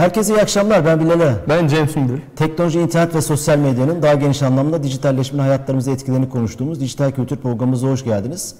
[0.00, 0.86] Herkese iyi akşamlar.
[0.86, 2.20] Ben Bilal Ben Cem Sündür.
[2.36, 7.88] Teknoloji, internet ve sosyal medyanın daha geniş anlamda dijitalleşmenin hayatlarımıza etkilerini konuştuğumuz Dijital Kültür programımıza
[7.88, 8.54] hoş geldiniz.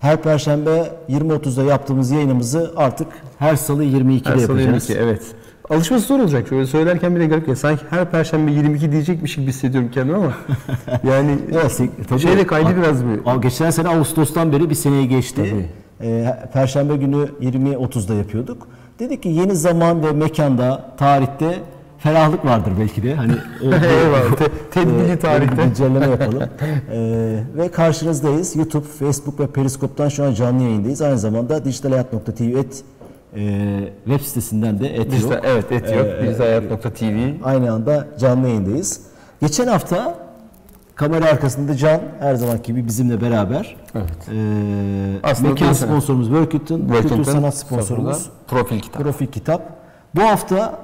[0.00, 4.90] Her Perşembe 20.30'da yaptığımız yayınımızı artık her salı 22'de Her salı yapacağız.
[4.90, 5.22] 22, evet.
[5.70, 6.48] Alışması zor olacak.
[6.48, 7.56] Şöyle söylerken bile garip ya.
[7.56, 10.32] Sanki her perşembe 22 diyecekmiş gibi hissediyorum kendimi ama.
[11.10, 12.20] yani Evet, tabii.
[12.20, 13.30] şeyle kaydı biraz bu.
[13.30, 15.50] Aa, Geçen sene Ağustos'tan beri bir seneye geçti.
[15.50, 15.68] Tabii.
[16.08, 18.68] Ee, Perşembe günü 20.30'da yapıyorduk.
[18.98, 21.58] Dedik ki yeni zaman ve mekanda, tarihte
[21.98, 23.14] ferahlık vardır belki de.
[23.14, 24.36] Hani o- Eyvallah.
[24.38, 25.56] Te- tedbirli tarihte.
[25.56, 26.42] bir güncelleme yapalım.
[26.92, 28.56] Ee, ve karşınızdayız.
[28.56, 31.02] YouTube, Facebook ve Periskop'tan şu an canlı yayındayız.
[31.02, 32.82] Aynı zamanda dijitalhayat.tv et,
[33.36, 35.44] e, web sitesinden de et Dijital, yok.
[35.46, 36.06] evet, et yok.
[36.06, 37.44] Ee, Dijitalhayat.tv.
[37.44, 39.00] Aynı anda canlı yayındayız.
[39.40, 40.18] Geçen hafta
[40.96, 43.76] kamera arkasında Can her zamanki gibi bizimle beraber.
[43.94, 44.28] Evet.
[44.32, 49.02] Ee, Aslında mekan sponsorumuz Workit'in, kültür Workington sanat sponsorumuz Profil kitap.
[49.02, 49.62] Profil Kitap.
[50.14, 50.78] Bu hafta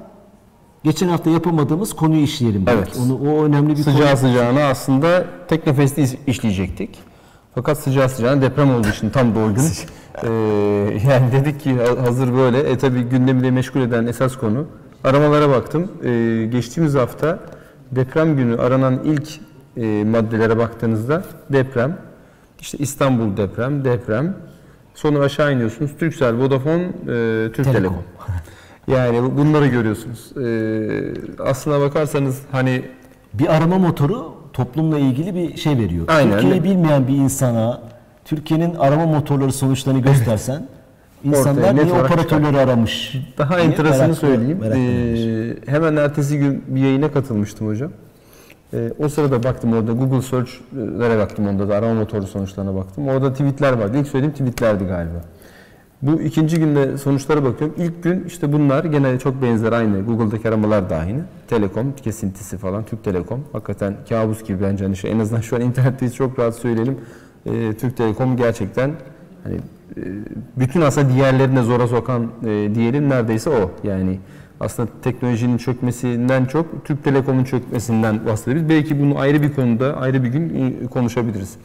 [0.84, 2.64] geçen hafta yapamadığımız konuyu işleyelim.
[2.68, 2.98] Evet.
[3.06, 3.94] Onu, o önemli bir konu.
[3.94, 6.98] Sıcağı sıcağına aslında Teknofest'i iş- işleyecektik.
[7.54, 9.62] Fakat sıcağı sıcağına deprem olduğu için tam o gün.
[10.24, 10.28] Ee,
[11.10, 12.58] yani dedik ki ha- hazır böyle.
[12.60, 14.66] E tabi gündemi de meşgul eden esas konu.
[15.04, 15.92] Aramalara baktım.
[16.04, 17.38] Ee, geçtiğimiz hafta
[17.92, 19.28] deprem günü aranan ilk
[19.76, 21.96] e, maddelere baktığınızda deprem,
[22.60, 24.34] işte İstanbul deprem, deprem.
[24.94, 25.90] Sonra aşağı iniyorsunuz.
[26.00, 26.88] Turkcell, Vodafone, e,
[27.52, 27.72] Türk Telekom.
[27.72, 28.02] Telekom.
[28.88, 30.32] Yani bu- bunları görüyorsunuz.
[30.36, 32.82] Ee, aslına bakarsanız hani
[33.34, 36.04] Bir arama motoru toplumla ilgili bir şey veriyor.
[36.08, 36.32] Aynen.
[36.32, 37.80] Türkiye'yi bilmeyen bir insana
[38.24, 40.66] Türkiye'nin arama motorları sonuçlarını göstersen
[41.24, 43.16] insanlar Ortaya niye operatörleri aramış?
[43.38, 44.62] Daha enteresanı söyleyeyim.
[44.64, 47.90] Ee, hemen ertesi gün bir yayına katılmıştım hocam.
[48.74, 53.08] Ee, o sırada baktım orada Google Search'lere baktım onda da arama motoru sonuçlarına baktım.
[53.08, 53.98] Orada tweetler vardı.
[53.98, 55.22] İlk söylediğim tweetlerdi galiba.
[56.02, 57.76] Bu ikinci günde sonuçlara bakıyorum.
[57.78, 60.04] İlk gün işte bunlar gene çok benzer aynı.
[60.04, 61.20] Google'daki aramalar da aynı.
[61.48, 62.84] Telekom kesintisi falan.
[62.84, 63.44] Türk Telekom.
[63.52, 64.84] Hakikaten kabus gibi bence.
[64.84, 66.98] Hani şu, en azından şu an internetteyiz çok rahat söyleyelim.
[67.46, 68.90] Ee, Türk Telekom gerçekten
[69.44, 69.56] hani
[69.96, 70.02] e,
[70.56, 73.70] bütün aslında diğerlerine zora sokan e, diyelim neredeyse o.
[73.84, 74.18] Yani
[74.62, 78.68] aslında teknolojinin çökmesinden çok Türk Telekom'un çökmesinden bahsediyoruz.
[78.68, 81.56] Belki bunu ayrı bir konuda ayrı bir gün e, konuşabiliriz.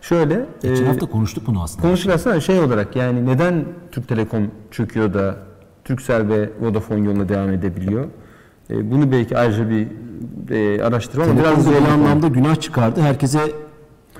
[0.00, 1.82] Şöyle Geçen e, hafta konuştuk bunu aslında.
[1.82, 5.36] Konuşursa şey olarak yani neden Türk Telekom çöküyor da
[5.84, 8.04] Turkcell ve Vodafone yoluna devam edebiliyor?
[8.70, 9.88] E, bunu belki ayrıca bir
[10.50, 11.88] e, araştırma ama biraz böyle zor bir konu.
[11.94, 13.00] anlamda günah çıkardı.
[13.00, 13.40] Herkese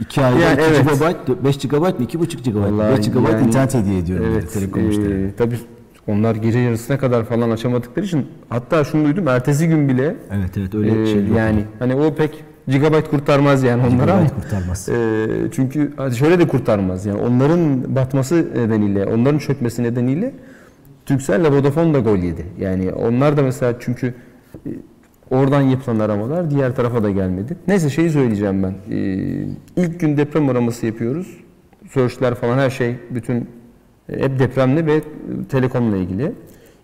[0.01, 1.27] 2 ayda Yani 2 evet.
[1.27, 2.57] GB, 5 GB mı 2,5 GB?
[2.57, 5.59] Vallahi 5 GB yani- internet hediye ediyorum Evet, Telekom e, tabii
[6.07, 10.75] onlar gece yarısına kadar falan açamadıkları için hatta şunu duydum ertesi gün bile Evet evet
[10.75, 11.37] öyle e, şey yok.
[11.37, 14.89] yani hani o pek gigabyte kurtarmaz yani onlara ama Gigabyte kurtarmaz.
[14.89, 20.35] e, çünkü hadi şöyle de kurtarmaz yani onların batması nedeniyle onların çökmesi nedeniyle
[21.07, 22.47] Turkcell ile Vodafone da gol yedi.
[22.61, 24.15] Yani onlar da mesela çünkü
[24.67, 24.71] e,
[25.31, 27.57] oradan yapılan aramalar diğer tarafa da gelmedi.
[27.69, 28.75] Neyse şeyi söyleyeceğim ben.
[28.97, 28.99] E,
[29.77, 31.37] ilk gün deprem araması yapıyoruz.
[31.91, 33.49] Search'ler falan her şey bütün
[34.19, 35.03] hep depremle ve
[35.49, 36.33] telekomla ilgili.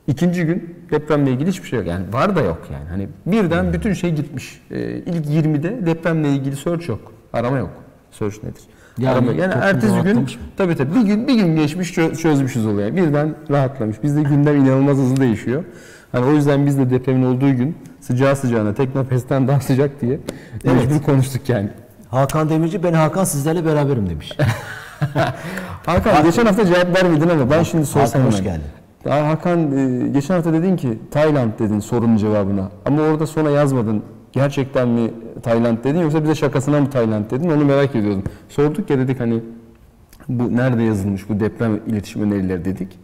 [0.07, 1.89] İkinci gün depremle ilgili hiçbir şey yok.
[1.89, 2.89] Yani var da yok yani.
[2.91, 4.63] Hani birden bütün şey gitmiş.
[4.71, 7.13] E, ilk 20'de depremle ilgili search yok.
[7.33, 7.71] Arama yok.
[8.11, 8.63] Search nedir?
[8.99, 9.33] Yani Arama.
[9.33, 10.27] Yani ertesi gün mı?
[10.57, 12.97] tabii tabii bir gün bir gün geçmiş çö- çözmüşüz olayı.
[12.97, 14.03] Birden rahatlamış.
[14.03, 15.65] Bizde gündem inanılmaz hızlı değişiyor.
[16.13, 20.21] Hani o yüzden biz de depremin olduğu gün sıcağı sıcağına Teknofest'ten daha sıcak diye
[20.65, 20.75] Evet.
[20.89, 21.69] mecbur konuştuk yani.
[22.09, 24.37] Hakan Demirci ben Hakan sizlerle beraberim demiş.
[25.87, 28.63] Hakan geçen hafta cevap vermedin ama ben şimdi sorsam Hakan hoş geldin.
[29.05, 29.71] Ya Hakan
[30.13, 32.69] geçen hafta dedin ki Tayland dedin sorunun cevabına.
[32.87, 34.03] Ama orada sonra yazmadın.
[34.33, 35.11] Gerçekten mi
[35.43, 38.23] Tayland dedin yoksa bize şakasına mı Tayland dedin onu merak ediyordum.
[38.49, 39.41] Sorduk ya dedik hani
[40.29, 42.99] bu nerede yazılmış bu deprem iletişim önerileri dedik.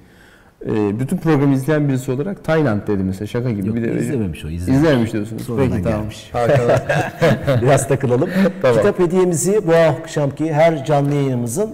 [0.66, 3.66] E, bütün programı izleyen birisi olarak Tayland dedi mesela şaka gibi.
[3.66, 4.84] Yok, bir de izlememiş o, izlememiş.
[4.84, 5.42] İzlememiş diyorsunuz.
[5.42, 5.98] Sonradan Peki tamam.
[6.00, 6.30] gelmiş.
[6.32, 7.62] Hakan.
[7.62, 8.30] Biraz takılalım.
[8.62, 8.76] Tamam.
[8.76, 11.70] Kitap hediyemizi bu akşamki her canlı yayınımızın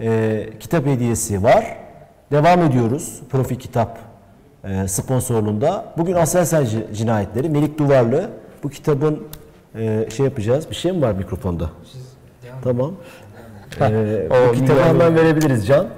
[0.00, 1.76] e, kitap hediyesi var.
[2.32, 3.20] Devam ediyoruz.
[3.30, 3.98] Profil Kitap
[4.64, 5.84] e, sponsorluğunda.
[5.98, 8.30] Bugün Aselsan Ci- Cinayetleri Melik Duvarlı.
[8.62, 9.22] Bu kitabın
[9.78, 10.70] e, şey yapacağız.
[10.70, 11.70] Bir şey mi var mikrofonda?
[12.64, 12.92] Tamam.
[13.80, 15.86] E, bu O kitabı müdahale- hemen verebiliriz Can.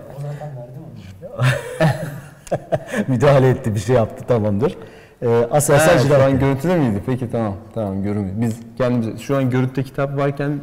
[3.08, 4.76] Müdahale etti, bir şey yaptı tamamdır.
[5.22, 6.38] E, Aselsan şu Cinayetleri.
[6.38, 7.02] görüntüde miydi?
[7.06, 7.54] Peki tamam.
[7.74, 8.40] Tamam görünmüyor.
[8.40, 10.60] Biz kendimiz şu an görüntüde kitap varken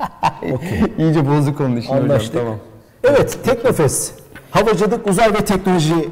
[0.42, 0.56] e,
[0.98, 2.04] iyice bozuk onun için hocam.
[2.04, 2.34] Anlaştık.
[2.40, 2.56] Tamam.
[3.04, 4.14] Evet, Teknofest.
[4.50, 6.08] Havacılık, Uzay ve Teknoloji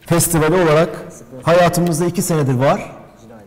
[0.00, 0.88] Festivali olarak
[1.42, 2.92] hayatımızda iki senedir var.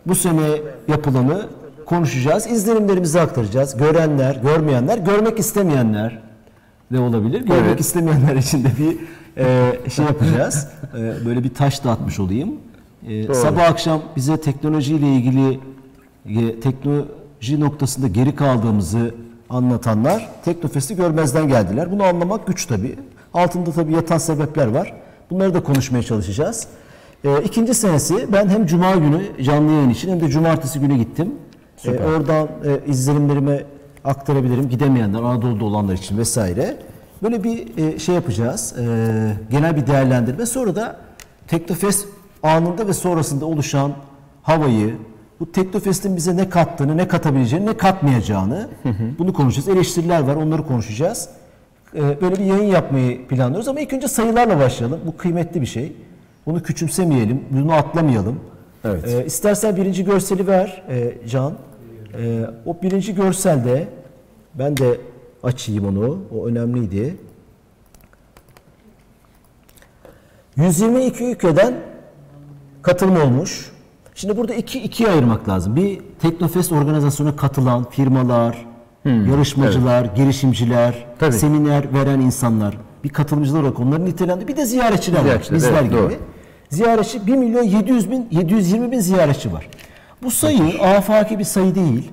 [0.06, 0.48] Bu sene
[0.88, 1.48] yapılanı
[1.86, 2.48] konuşacağız.
[2.48, 3.78] İzlenimlerimizi aktaracağız.
[3.78, 6.20] Görenler, görmeyenler, görmek istemeyenler
[6.92, 7.42] de olabilir.
[7.42, 7.80] Görmek Evet.
[7.80, 8.98] istemeyenler için de bir
[9.44, 10.68] e, şey yapacağız.
[10.98, 12.50] E, böyle bir taş da atmış olayım.
[13.08, 13.36] e, Doğru.
[13.36, 15.60] sabah akşam bize teknolojiyle ilgili
[16.26, 19.16] e, teknoloji noktasında geri kaldığımızı
[19.52, 21.92] anlatanlar Teknofest'i görmezden geldiler.
[21.92, 22.96] Bunu anlamak güç tabii.
[23.34, 24.94] Altında tabii yatan sebepler var.
[25.30, 26.68] Bunları da konuşmaya çalışacağız.
[27.24, 31.36] E, ikinci senesi ben hem cuma günü canlı yayın için hem de cumartesi günü gittim.
[31.86, 33.64] E, oradan e, izlenimlerimi
[34.06, 34.70] aktarabilirim.
[34.70, 36.78] Gidemeyenler, Anadolu'da olanlar için vesaire.
[37.24, 38.76] Böyle bir e, şey yapacağız.
[38.80, 38.84] E,
[39.52, 40.46] genel bir değerlendirme.
[40.46, 40.96] Sonra da
[41.48, 42.08] Teknofest
[42.44, 43.92] anında ve sonrasında oluşan
[44.44, 44.96] havayı,
[45.42, 48.70] bu Teknofest'in bize ne kattığını, ne katabileceğini, ne katmayacağını
[49.20, 49.78] bunu konuşacağız.
[49.78, 51.30] Eleştiriler var, onları konuşacağız.
[51.96, 55.00] E, böyle bir yayın yapmayı planlıyoruz ama ilk önce sayılarla başlayalım.
[55.06, 55.94] Bu kıymetli bir şey.
[56.46, 58.40] Bunu küçümsemeyelim, bunu atlamayalım.
[58.86, 59.08] Evet.
[59.08, 61.54] E, istersen birinci görseli ver e, Can.
[62.18, 63.88] E, o birinci görselde
[64.56, 64.98] ben de
[65.44, 66.20] açayım onu.
[66.36, 67.18] O önemliydi.
[70.56, 71.74] 122 ülkeden
[72.82, 73.72] katılım olmuş.
[74.16, 75.76] Şimdi burada iki ikiye ayırmak lazım.
[75.76, 78.66] Bir Teknofest organizasyona katılan firmalar,
[79.06, 81.34] yarışmacılar, girişimciler, Hmm, Tabii.
[81.34, 84.48] seminer veren insanlar, bir katılımcılar olarak onları nitelendir.
[84.48, 85.24] Bir de ziyaretçiler var.
[85.24, 85.94] Ziyaretçiler, Bizler evet, gibi.
[85.94, 86.14] doğru.
[86.70, 89.68] Ziyaretçi 1 milyon 700 bin, 720 bin ziyaretçi var.
[90.24, 92.12] Bu sayı afaki bir sayı değil.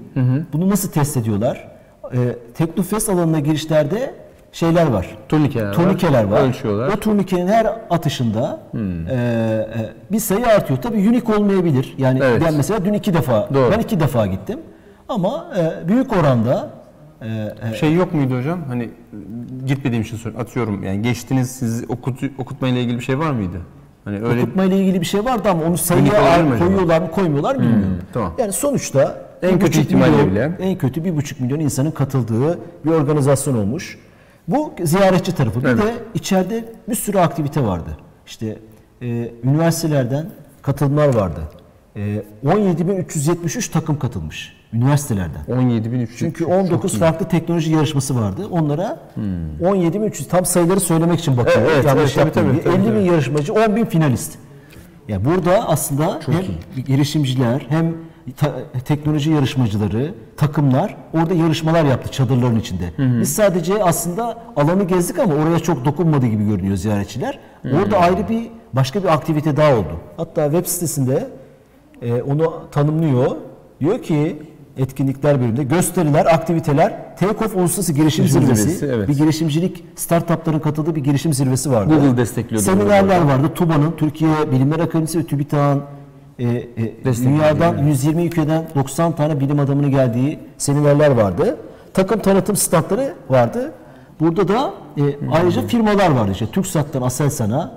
[0.52, 1.68] Bunu nasıl test ediyorlar?
[2.12, 2.16] Ee,
[2.54, 4.14] Teknofest alanına girişlerde
[4.52, 5.06] şeyler var.
[5.28, 5.72] Turnikeler var.
[5.74, 6.40] Turnikeler var.
[6.48, 6.88] Ölçüyorlar.
[6.88, 9.06] O turnikenin her atışında Hmm.
[9.08, 9.68] e, e,
[10.12, 10.82] bir sayı artıyor.
[10.82, 11.94] Tabii unik olmayabilir.
[11.98, 12.42] Yani Evet.
[12.46, 13.70] ben mesela dün iki defa, Doğru.
[13.72, 14.58] ben iki defa gittim.
[15.08, 16.70] Ama e, büyük oranda
[17.22, 17.26] e,
[17.72, 18.58] e, Şey yok muydu hocam?
[18.68, 18.90] Hani
[19.66, 20.40] gitmediğim için soruyorum.
[20.46, 23.56] Atıyorum yani geçtiniz siz okutu, okutmayla ilgili bir şey var mıydı?
[24.04, 26.38] Hani öyle okutma ile ilgili bir şey vardı ama onu sayıya?
[26.38, 27.98] Hmm, koyuyorlar mı koymuyorlar bilmiyorum.
[28.12, 28.32] tamam.
[28.38, 30.52] Yani sonuçta En kötü ihtimalle milyon- bile.
[30.60, 33.98] En kötü bir buçuk milyon insanın katıldığı bir organizasyon olmuş.
[34.48, 35.60] Bu ziyaretçi tarafı.
[35.60, 35.82] Bir Evet.
[35.82, 37.90] de içeride bir sürü aktivite vardı.
[38.26, 38.58] İşte
[39.02, 39.06] e,
[39.44, 40.26] üniversitelerden
[40.62, 41.40] katılımlar vardı.
[41.96, 45.44] E, 17.373 takım katılmış üniversitelerden.
[45.48, 46.08] 17.300.
[46.18, 48.46] Çünkü 19 farklı teknoloji yarışması vardı.
[48.50, 49.00] Onlara
[49.62, 51.62] 17.300 tam sayıları söylemek için bakıyorum.
[51.62, 51.70] Hmm.
[51.70, 54.38] Evet, evet, Yanlış evet, tabii, tabii, tabii, 50 bin yarışmacı, 10 bin finalist.
[55.08, 57.94] Ya burada aslında hem girişimciler hem
[58.84, 62.92] teknoloji yarışmacıları, takımlar orada yarışmalar yaptı çadırların içinde.
[62.98, 67.38] Biz sadece aslında alanı gezdik ama oraya çok dokunmadı gibi görünüyor ziyaretçiler.
[67.64, 70.00] Orada ayrı bir başka bir aktivite daha oldu.
[70.16, 71.28] Hatta web sitesinde
[72.02, 73.36] e, onu tanımlıyor.
[73.80, 74.42] Diyor ki
[74.76, 79.08] etkinlikler bölümünde gösteriler, aktiviteler, Take-Off Uluslararası Girişim Girişim Zirvesi, Zirvesi, evet.
[79.08, 81.94] bir girişimcilik startupların katıldığı bir girişim zirvesi vardı.
[81.94, 83.50] Google destekliyordu Seminerler vardı.
[83.54, 85.82] TUBA'nın, Türkiye Bilimler Akademisi ve TÜBİTAK'ın
[86.38, 91.56] e, e, dünyadan 120 ülkeden 90 tane bilim adamının geldiği seminerler vardı.
[91.94, 93.72] Takım tanıtım standları vardı.
[94.20, 95.02] Burada da e,
[95.32, 96.32] ayrıca firmalar vardı.
[96.32, 97.72] İşte TürkSat'tan Aselsan'a,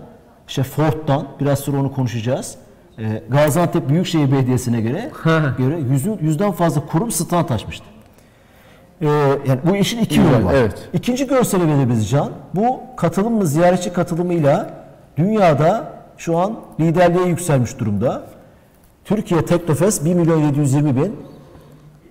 [0.48, 2.56] işte Ford'dan biraz sonra onu konuşacağız.
[3.00, 5.12] E, Gaziantep Büyükşehir Belediyesi'ne göre
[5.58, 7.86] göre yüzün, yüzden fazla kurum stand açmıştı.
[9.02, 9.08] Ee,
[9.48, 10.54] yani bu işin iki yolu var.
[10.54, 10.90] evet.
[10.94, 12.32] İkinci görsele verebiliriz Can.
[12.56, 14.70] Bu katılımla, ziyaretçi katılımıyla
[15.18, 18.24] dünyada şu an liderliğe yükselmiş durumda.
[19.16, 21.16] Türkiye Teknofest 1 milyon 720 bin.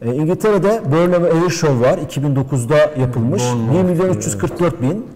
[0.02, 1.99] Ee, İngiltere'de Burnham Air Show var.
[1.99, 3.42] 2009'da yapılmış.
[3.75, 5.07] 1 milyon 344 bin.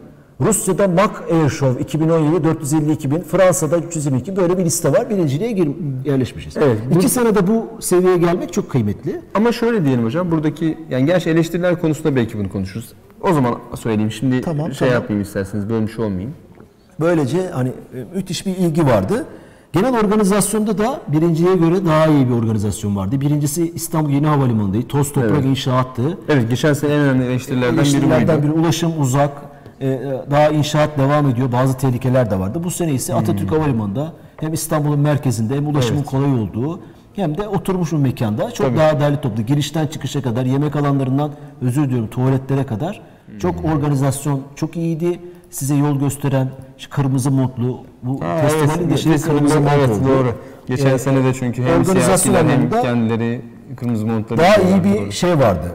[0.41, 3.21] Rusya'da Mac Air Show 2017 452 bin.
[3.21, 5.11] Fransa'da 322 böyle bir liste var.
[5.11, 5.69] Birinciliğe gir,
[6.05, 6.57] yerleşmişiz.
[6.57, 9.21] Evet, bu- İki senede bu seviyeye gelmek çok kıymetli.
[9.35, 12.93] Ama şöyle diyelim hocam buradaki yani gerçi eleştiriler konusunda belki bunu konuşuruz.
[13.21, 14.95] O zaman söyleyeyim şimdi Tamam, şey tamam.
[14.95, 16.33] yapmayayım isterseniz bölmüş olmayayım.
[17.00, 19.26] Böylece hani e, müthiş bir ilgi vardı.
[19.75, 23.21] Genel organizasyonda da birinciye göre daha iyi bir organizasyon vardı.
[23.21, 24.88] Birincisi İstanbul Yeni Havalimanı'ndaydı.
[24.88, 25.45] Toz toprak Evet.
[25.45, 26.19] inşaattı.
[26.28, 28.52] Evet geçen sene en önemli eleştirilerden biri İşçilerden buydu.
[28.54, 29.31] biri ulaşım uzak,
[29.81, 30.00] e, e,
[30.31, 31.52] daha inşaat devam ediyor.
[31.52, 32.61] Bazı tehlikeler de vardı.
[32.64, 36.19] Bu sene ise Atatürk Havalimanı'nda hem İstanbul'un merkezinde hem ulaşımın Hmm.
[36.19, 36.26] Evet.
[36.28, 36.81] kolay olduğu
[37.16, 39.43] hem de oturmuş bir mekanda çok daha değerli toplu.
[39.43, 41.31] Girişten çıkışa kadar, yemek alanlarından
[41.62, 43.00] özür diliyorum tuvaletlere kadar
[43.38, 43.71] çok Hmm.
[43.73, 45.21] organizasyon çok iyiydi.
[45.54, 46.49] Size yol gösteren
[46.90, 50.08] kırmızı montlu bu Ha, festivalin evet, resimde- kırmızı mont evet, oldu.
[50.08, 50.32] doğru.
[50.66, 53.40] Geçen Ee, sene de çünkü hem siyasiler hem kendileri
[53.76, 55.12] kırmızı montları daha iyi bir doğru.
[55.12, 55.66] şey vardı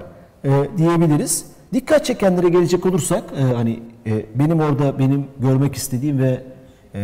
[0.46, 1.46] e, diyebiliriz.
[1.74, 6.44] Dikkat çekenlere gelecek olursak e, hani e, benim orada benim görmek istediğim ve
[6.96, 7.00] e,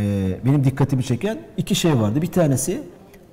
[0.45, 2.21] benim dikkatimi çeken iki şey vardı.
[2.21, 2.81] Bir tanesi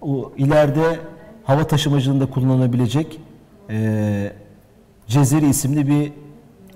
[0.00, 0.99] o ileride
[1.44, 3.20] hava taşımacılığında kullanılabilecek
[3.70, 4.32] e,
[5.06, 6.12] Cezeri isimli bir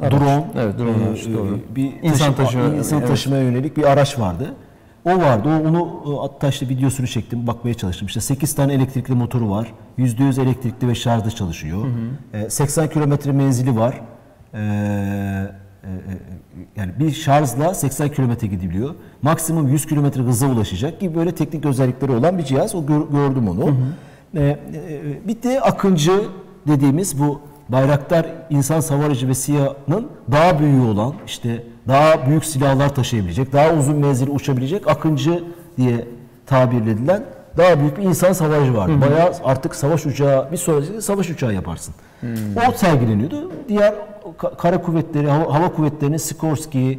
[0.01, 1.59] drone, Evet, drone e, araç, doğru.
[1.77, 3.09] bir İnsan taşı- taşıma- insan evet.
[3.09, 4.55] taşımaya yönelik bir araç vardı.
[5.05, 5.49] O vardı.
[5.49, 8.07] O, onu e, hatta işte videosunu çektim, bakmaya çalıştım.
[8.09, 9.73] İşte 8 tane elektrikli motoru var.
[9.99, 11.87] %100 elektrikli ve şarjda çalışıyor.
[12.35, 14.01] E, 80 kilometre menzili var.
[14.55, 14.59] E,
[16.77, 18.95] yani bir şarjla 80 kilometre gidebiliyor.
[19.23, 22.75] Maksimum 100 kilometre hıza ulaşacak gibi böyle teknik özellikleri olan bir cihaz.
[22.75, 23.77] O gör- gördüm onu.
[24.37, 24.59] E, e,
[25.29, 26.13] bir de Akıncı
[26.69, 33.53] dediğimiz bu Bayraktar insan savarıcı ve SİHA'nın daha büyüğü olan işte daha büyük silahlar taşıyabilecek,
[33.53, 35.45] daha uzun menzili uçabilecek Akıncı
[35.77, 36.09] diye
[36.47, 37.25] tabir edilen
[37.57, 38.93] daha büyük bir insan savarıcı vardı.
[39.01, 41.95] Bayağı artık savaş uçağı, bir sonraki savaş uçağı yaparsın.
[42.69, 43.53] O sergileniyordu.
[43.69, 43.95] Diğer
[44.39, 46.99] ka- kara kuvvetleri, hava, hava kuvvetlerinin Sikorsky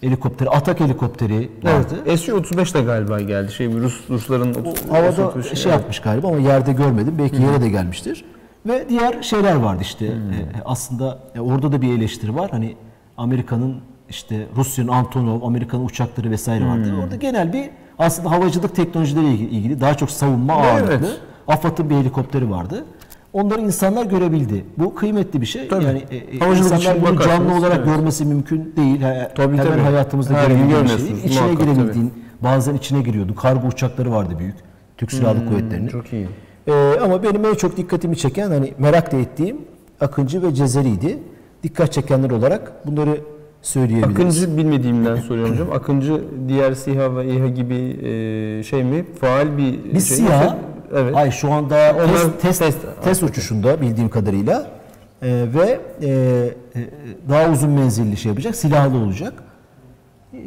[0.00, 1.94] helikopteri, Atak helikopteri vardı.
[2.06, 2.20] Evet.
[2.20, 3.52] Su-35 de galiba geldi.
[3.52, 7.14] Şey Rus Rusların O havada Su-35 şey yapmış galiba ama yerde görmedim.
[7.18, 8.24] Belki yere de gelmiştir.
[8.66, 10.08] Ve diğer şeyler vardı işte.
[10.08, 10.30] Hmm.
[10.32, 12.50] E, aslında e, orada da bir eleştiri var.
[12.50, 12.76] Hani
[13.16, 13.76] Amerika'nın
[14.08, 16.90] işte Rusya'nın Antonov, Amerika'nın uçakları vesaire vardı.
[16.90, 17.00] Hmm.
[17.00, 20.82] Orada genel bir aslında havacılık teknolojileriyle ilgili, daha çok savunma Evet.
[20.90, 21.16] ağırlıklı.
[21.48, 22.84] AFAD'ın bir helikopteri vardı.
[23.32, 24.64] Onları insanlar görebildi.
[24.78, 25.68] Bu kıymetli bir şey.
[25.68, 25.84] Tabii.
[25.84, 27.86] Yani e, e, Havacılık insanlar bunu canlı olarak evet.
[27.86, 29.00] görmesi mümkün değil.
[29.00, 29.80] He- Tabii, Hemen tabii.
[29.82, 31.24] hayatımızda Her görebildiğin bir şey.
[31.26, 33.34] İçine muhakkak, girebildiğin, bazen içine giriyordu.
[33.34, 34.56] Kargo uçakları vardı büyük.
[34.96, 35.92] Türk Silahlı Kuvvetleri'nin.
[35.92, 36.28] Hmm, Çok iyi.
[36.68, 39.56] Ee, ama benim en çok dikkatimi çeken hani merak da ettiğim
[40.00, 41.18] Akıncı ve Cezeri'ydi.
[41.62, 43.20] Dikkat çekenler olarak bunları
[43.62, 44.16] söyleyebiliriz.
[44.16, 45.72] Akıncı bilmediğimden soruyorum hocam.
[45.72, 49.04] Akıncı diğer SİHA ve İHA gibi e, şey mi?
[49.20, 50.58] Faal bir bir şey siyah, mi?
[50.94, 51.14] Evet.
[51.14, 54.76] hayır şu anda Onlar test, test, test- test uçuşunda bildiğim kadarıyla
[55.22, 56.88] Ee, ve e, e,
[57.28, 59.32] daha uzun menzilli şey yapacak, silahlı olacak.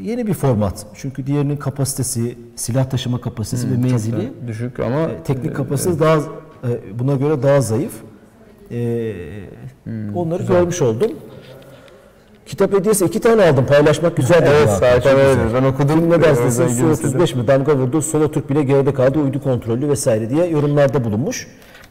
[0.02, 0.86] Yeni bir format.
[0.94, 6.20] Çünkü diğerinin kapasitesi, silah taşıma kapasitesi ve menzili düşük ama E, teknik kapasitesi daha e,
[7.00, 7.94] buna göre daha zayıf.
[8.72, 9.14] E,
[10.16, 11.12] onları görmüş oldum.
[12.46, 13.66] Kitap hediyesi iki tane aldım.
[13.66, 14.42] Paylaşmak güzel.
[14.42, 14.50] dedi
[14.84, 15.18] Evet, güzel.
[15.18, 15.54] dedi.
[15.56, 16.10] Ben okudum.
[16.10, 16.44] Ne dersin?
[16.44, 17.10] Özel Su gülümsedim.
[17.10, 17.48] 35 mi?
[17.48, 18.02] Damga vurdu.
[18.02, 19.20] Solo Türk bile geride kaldı.
[19.20, 21.48] Uydu kontrollü vesaire diye yorumlarda bulunmuş.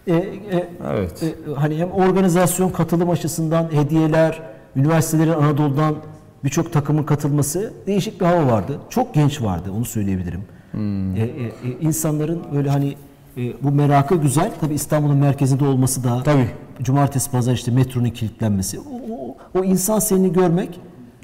[0.06, 1.22] E, e, Evet.
[1.22, 4.42] e, hani hem organizasyon katılım açısından hediyeler,
[4.76, 5.94] üniversitelerin Anadolu'dan
[6.44, 8.80] birçok takımın katılması değişik bir hava vardı.
[8.90, 10.44] Çok genç vardı onu söyleyebilirim.
[10.72, 11.16] Hmm.
[11.16, 12.94] E, e, e, insanların böyle hani
[13.36, 14.50] e, bu merakı güzel.
[14.60, 16.48] Tabii İstanbul'un merkezinde olması da Tabii.
[16.82, 18.80] cumartesi pazar işte metronun kilitlenmesi.
[18.80, 20.80] O, o, o insan seni görmek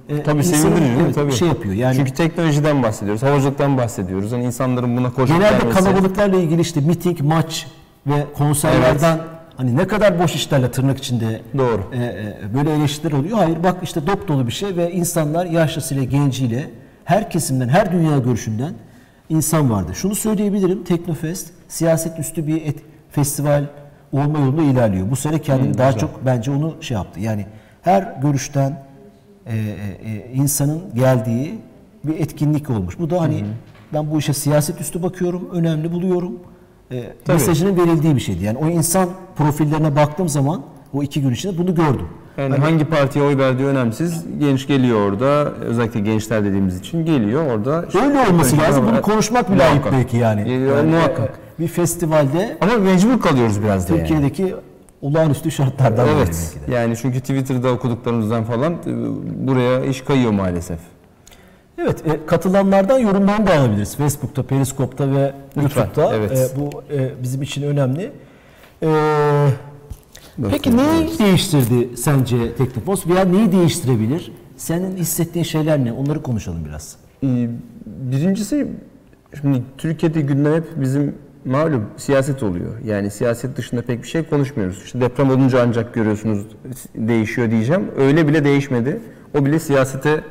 [0.08, 1.32] e, Tabii sevindirici evet, Tabii.
[1.32, 1.74] şey yapıyor.
[1.74, 4.32] Yani Çünkü teknolojiden bahsediyoruz, havacılıktan bahsediyoruz.
[4.32, 7.66] Yani insanların buna koşup genelde kalabalıklarla ilgili işte miting, maç
[8.06, 9.18] ve konserlerden
[9.56, 11.82] hani ne kadar boş işlerle tırnak içinde Doğru.
[11.92, 13.38] e, e, böyle eleştiriler oluyor.
[13.38, 16.70] Hayır bak işte dop dolu bir şey ve insanlar yaşlısıyla genciyle
[17.04, 18.74] her kesimden, her dünya görüşünden
[19.28, 19.92] insan vardı.
[19.94, 20.84] Şunu söyleyebilirim.
[20.84, 22.76] Teknofest siyaset üstü bir et,
[23.10, 23.64] festival
[24.12, 25.10] olma yolunda ilerliyor.
[25.10, 27.20] Bu sene kendini daha çok bence onu şey yaptı.
[27.20, 27.46] Yani
[27.82, 28.82] her görüşten
[29.46, 29.60] e, e,
[30.10, 31.58] e, insanın geldiği
[32.04, 32.98] bir etkinlik olmuş.
[32.98, 33.44] Bu da hani
[33.92, 36.38] ben bu işe siyaset üstü bakıyorum, önemli buluyorum.
[36.92, 38.44] E, mesajının verildiği bir şeydi.
[38.44, 40.62] Yani o insan profillerine baktığım zaman
[40.92, 42.08] o iki gün içinde bunu gördüm.
[42.38, 44.24] Yani hangi partiye oy verdiği önemsiz.
[44.40, 45.52] Genç geliyor orada.
[45.60, 47.84] Özellikle gençler dediğimiz için geliyor orada.
[47.86, 48.86] işte Öyle olması lazım.
[48.86, 50.50] Bunu konuşmak bile ayıp belki yani.
[50.50, 51.38] Ya, Yani, muhakkak.
[51.58, 54.00] e, Bir festivalde Ama mecbur kalıyoruz biraz da yani.
[54.00, 54.54] Türkiye'deki
[55.02, 56.56] olağanüstü şartlardan Evet.
[56.70, 58.76] Yani çünkü Twitter'da okuduklarımızdan falan e,
[59.48, 60.78] buraya iş kayıyor maalesef.
[61.78, 63.96] Evet, e, katılanlardan yorumlarını da alabiliriz.
[63.96, 66.14] Facebook'ta, Periskop'ta ve Lütfen, YouTube'da.
[66.16, 66.52] evet.
[66.56, 68.12] E, bu e, bizim için önemli.
[68.82, 68.88] E,
[70.50, 74.32] peki neyi değiştirdi sence Teknofos veya neyi değiştirebilir?
[74.56, 75.92] Senin hissettiğin şeyler ne?
[75.92, 76.96] Onları konuşalım biraz.
[77.24, 77.48] Ee,
[77.86, 78.66] Birincisi
[79.40, 81.14] şimdi Türkiye'de gündem hep bizim
[81.44, 82.72] malum siyaset oluyor.
[82.84, 84.82] Yani siyaset dışında pek bir şey konuşmuyoruz.
[84.84, 86.46] İşte deprem olunca ancak görüyorsunuz
[86.94, 87.90] değişiyor diyeceğim.
[87.96, 89.00] Öyle bile değişmedi.
[89.38, 90.24] O bile siyasete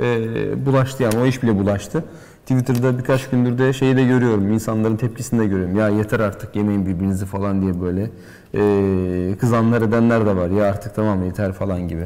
[0.00, 2.04] e, bulaştı yani o iş bile bulaştı.
[2.46, 4.52] Twitter'da birkaç gündür de şeyi de görüyorum.
[4.52, 5.76] insanların tepkisini de görüyorum.
[5.76, 8.10] Ya yeter artık yemeyin birbirinizi falan diye böyle
[8.54, 10.50] e, kızanlar edenler de var.
[10.50, 12.04] Ya artık tamam yeter falan gibi.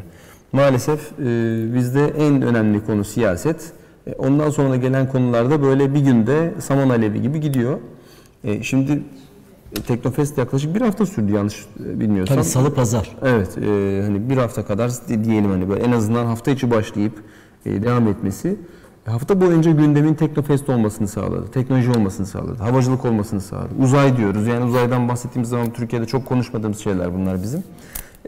[0.53, 1.25] Maalesef e,
[1.75, 3.73] bizde en önemli konu siyaset.
[4.07, 7.79] E, Ondan sonra gelen konularda böyle bir günde saman alevi gibi gidiyor.
[8.45, 9.03] E, şimdi
[9.87, 12.37] Teknofest yaklaşık bir hafta sürdü yanlış e, bilmiyorsam.
[12.37, 13.17] Tabii salı pazar.
[13.23, 17.13] Evet, e, hani bir hafta kadar di- diyelim hani böyle en azından hafta içi başlayıp
[17.65, 18.57] devam etmesi
[19.07, 21.51] hafta boyunca gündemin Teknofest olmasını sağladı.
[21.51, 22.63] Teknoloji olmasını sağladı.
[22.63, 23.75] Havacılık olmasını sağladı.
[23.83, 24.47] Uzay diyoruz.
[24.47, 27.65] Yani uzaydan bahsettiğimiz zaman Türkiye'de çok konuşmadığımız şeyler bunlar bizim.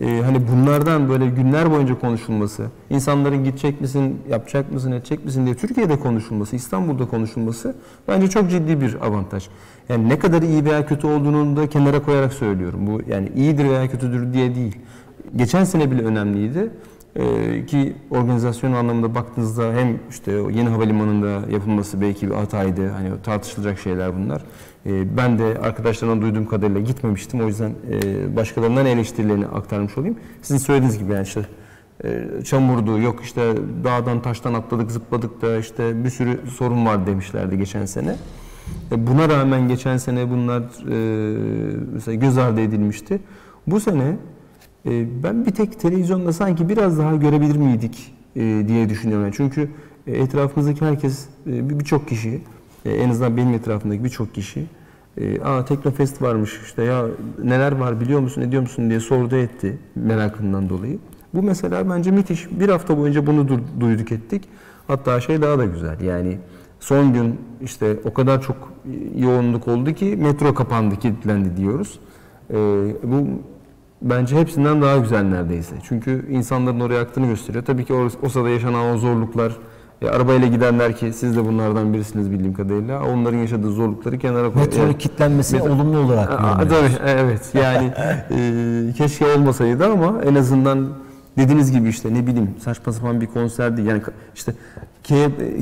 [0.01, 5.55] E, hani bunlardan böyle günler boyunca konuşulması, insanların gidecek misin, yapacak mısın, edecek misin diye
[5.55, 7.75] Türkiye'de konuşulması, İstanbul'da konuşulması
[8.09, 9.49] bence çok ciddi bir avantaj.
[9.89, 12.87] Yani ne kadar iyi veya kötü olduğunu da kenara koyarak söylüyorum.
[12.87, 14.79] Bu yani iyidir veya kötüdür diye değil.
[15.37, 16.71] Geçen sene bile önemliydi.
[17.19, 22.89] Ee, ki organizasyon anlamında baktığınızda hem işte yeni havalimanında yapılması belki bir hataydı.
[22.89, 24.43] Hani tartışılacak şeyler bunlar.
[24.87, 27.41] Ee, ben de arkadaşlarımdan duyduğum kadarıyla gitmemiştim.
[27.41, 30.17] O yüzden e, başkalarından eleştirilerini aktarmış olayım.
[30.43, 31.47] Sizin söylediğiniz gibi yani işte
[32.05, 33.55] e, çamurdu, yok işte
[33.85, 38.17] dağdan taştan atladık zıpladık da işte bir sürü sorun var demişlerdi geçen sene.
[38.93, 40.63] E, Buna rağmen geçen sene bunlar
[41.93, 43.21] mesela göz ardı edilmişti.
[43.67, 44.17] Bu sene
[45.25, 49.31] ben bir tek televizyonda sanki biraz daha görebilir miydik e, diye düşünüyorum.
[49.37, 49.69] Çünkü
[50.07, 52.41] e, etrafımızdaki herkes, e, bir- birçok kişi,
[52.85, 54.67] en azından benim etrafımdaki birçok kişi,
[55.45, 57.05] aa Teknofest varmış işte ya
[57.45, 60.99] neler var biliyor musun ediyor musun diye sordu etti merakından dolayı.
[61.35, 62.47] Bu mesela bence müthiş.
[62.61, 64.45] Bir hafta boyunca bunu du- duyduk ettik.
[64.87, 66.39] Hatta şey daha da güzel yani
[66.81, 68.73] son gün işte o kadar çok
[69.17, 72.01] yoğunluk oldu ki metro kapandı, kilitlendi diyoruz.
[72.51, 72.55] E,
[73.03, 73.27] bu
[74.03, 75.75] bence hepsinden daha güzel neredeyse.
[75.89, 77.65] Çünkü insanların oraya aktığını gösteriyor.
[77.65, 79.53] Tabii ki o, o sırada yaşanan o zorluklar,
[80.03, 83.03] e, arabayla gidenler ki siz de bunlardan birisiniz bildiğim kadarıyla.
[83.05, 84.63] Onların yaşadığı zorlukları kenara koy.
[84.63, 84.99] Metronun Evet.
[84.99, 86.69] kilitlenmesini olumlu olarak yorumluyoruz.
[86.69, 87.93] tabii, evet yani
[88.31, 90.89] e, keşke olmasaydı ama en azından
[91.39, 94.03] dediğiniz gibi işte ne bileyim saçma sapan bir konserdi yani
[94.35, 94.53] işte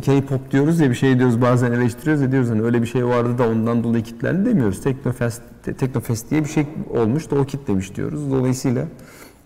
[0.03, 3.39] K-pop diyoruz ya bir şey diyoruz bazen eleştiriyoruz ya diyoruz hani öyle bir şey vardı
[3.39, 4.81] da ondan dolayı kitlendi demiyoruz.
[4.83, 5.43] Teknofest,
[5.79, 8.31] Teknofest diye bir şey olmuş da o kitlemiş diyoruz.
[8.31, 8.87] Dolayısıyla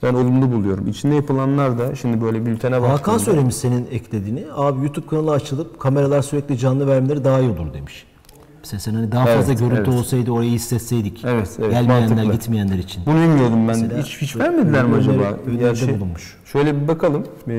[0.03, 0.87] ben olumlu buluyorum.
[0.87, 4.45] İçinde yapılanlar da şimdi böyle bültene Hakan baktığımda- söylemiş senin eklediğini.
[4.55, 8.07] Abi YouTube kanalı açılıp kameralar sürekli canlı vermeleri daha iyi olur demiş.
[8.63, 10.01] Mesela sen hani daha fazla Evet, görüntü evet.
[10.01, 11.25] olsaydı orayı hissetseydik.
[11.25, 12.33] Evet, evet, Gelmeyenler, mantıklı.
[12.33, 13.03] gitmeyenler için.
[13.07, 13.79] Bunu bilmiyordum ben.
[13.81, 15.37] Mesela hiç hiç vermediler mi acaba?
[15.47, 16.37] öneride Ya şey- bulunmuş.
[16.45, 17.27] Şöyle bir bakalım.
[17.49, 17.53] Ee,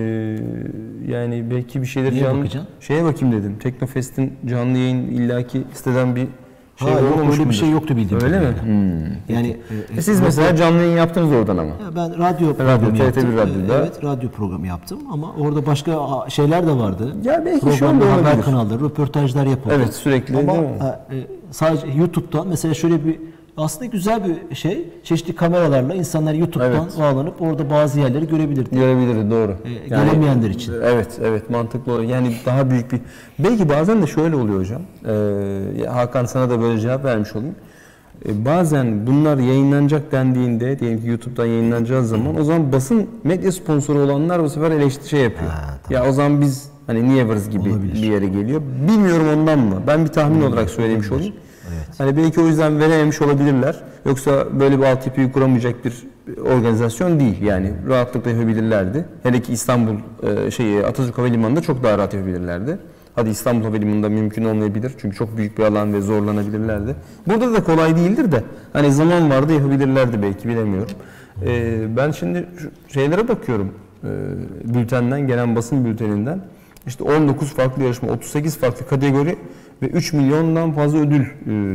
[1.07, 2.69] yani belki bir şeyler canlı bakacaksın?
[2.79, 3.57] şeye bakayım dedim.
[3.59, 6.27] Teknofest'in canlı yayın illaki siteden bir
[6.79, 8.45] şey Ha, yok, öyle bir şey yoktu bildiğim Öyle mi?
[8.45, 8.75] kadarıyla.
[9.29, 9.57] Yani
[9.93, 11.69] e, E siz mesela canlı yayın yaptınız oradan ama.
[11.69, 13.37] Ya ben radyo programı TRT1 yaptım.
[13.37, 13.77] radyoda.
[13.79, 15.91] Evet, radyo programı yaptım ama orada başka
[16.29, 17.15] şeyler de vardı.
[17.23, 18.43] Ya belki Programlar, şöyle haber olabilir.
[18.43, 19.73] kanalları, röportajlar yapıldı.
[19.77, 20.67] Evet, sürekli, Ama değil mi?
[21.11, 21.15] e,
[21.51, 23.19] sadece YouTube'dan mesela şöyle bir
[23.59, 24.89] aslında güzel bir şey.
[25.03, 26.99] Çeşitli kameralarla insanlar YouTube'dan Evet.
[26.99, 28.75] bağlanıp orada bazı yerleri görebilirdi.
[28.75, 29.55] Görebiliriz doğru.
[29.85, 30.73] E, gelemeyenler için.
[30.83, 32.03] Evet evet mantıklı.
[32.05, 32.99] Yani daha büyük bir
[33.39, 34.81] belki bazen de şöyle oluyor hocam.
[35.07, 37.55] Ee, Hakan sana da böyle cevap vermiş olayım.
[38.25, 43.99] Ee, bazen bunlar yayınlanacak dendiğinde diyelim ki YouTube'dan yayınlanacağı zaman o zaman basın medya sponsoru
[43.99, 45.51] olanlar bu sefer eleştiri şey yapıyor.
[45.89, 47.93] Ya o zaman biz hani niye varız gibi Olabilir.
[47.93, 48.61] bir yere geliyor.
[48.87, 49.75] Bilmiyorum ondan mı?
[49.87, 51.33] Ben bir tahmin olarak söylemiş olayım.
[51.97, 53.75] Hani belki o yüzden verememiş olabilirler.
[54.05, 55.93] Yoksa böyle bir altyapıyı kuramayacak bir
[56.41, 57.41] organizasyon değil.
[57.41, 59.05] Yani rahatlıkla yapabilirlerdi.
[59.23, 62.77] Hele ki İstanbul e, şeyi Atatürk Havalimanı'nda çok daha rahat yapabilirlerdi.
[63.15, 64.91] Hadi İstanbul Havalimanı'nda mümkün olmayabilir.
[64.97, 66.95] Çünkü çok büyük bir alan ve zorlanabilirlerdi.
[67.27, 70.91] Burada da kolay değildir de hani zaman vardı yapabilirlerdi belki bilemiyorum.
[71.45, 72.45] E, ben şimdi
[72.87, 73.73] şeylere bakıyorum.
[74.03, 74.09] E,
[74.73, 76.41] bültenden gelen basın bülteninden.
[76.87, 79.35] İşte 19 farklı yarışma, 38 farklı kategori
[79.81, 81.27] ve 3 milyondan fazla ödül e,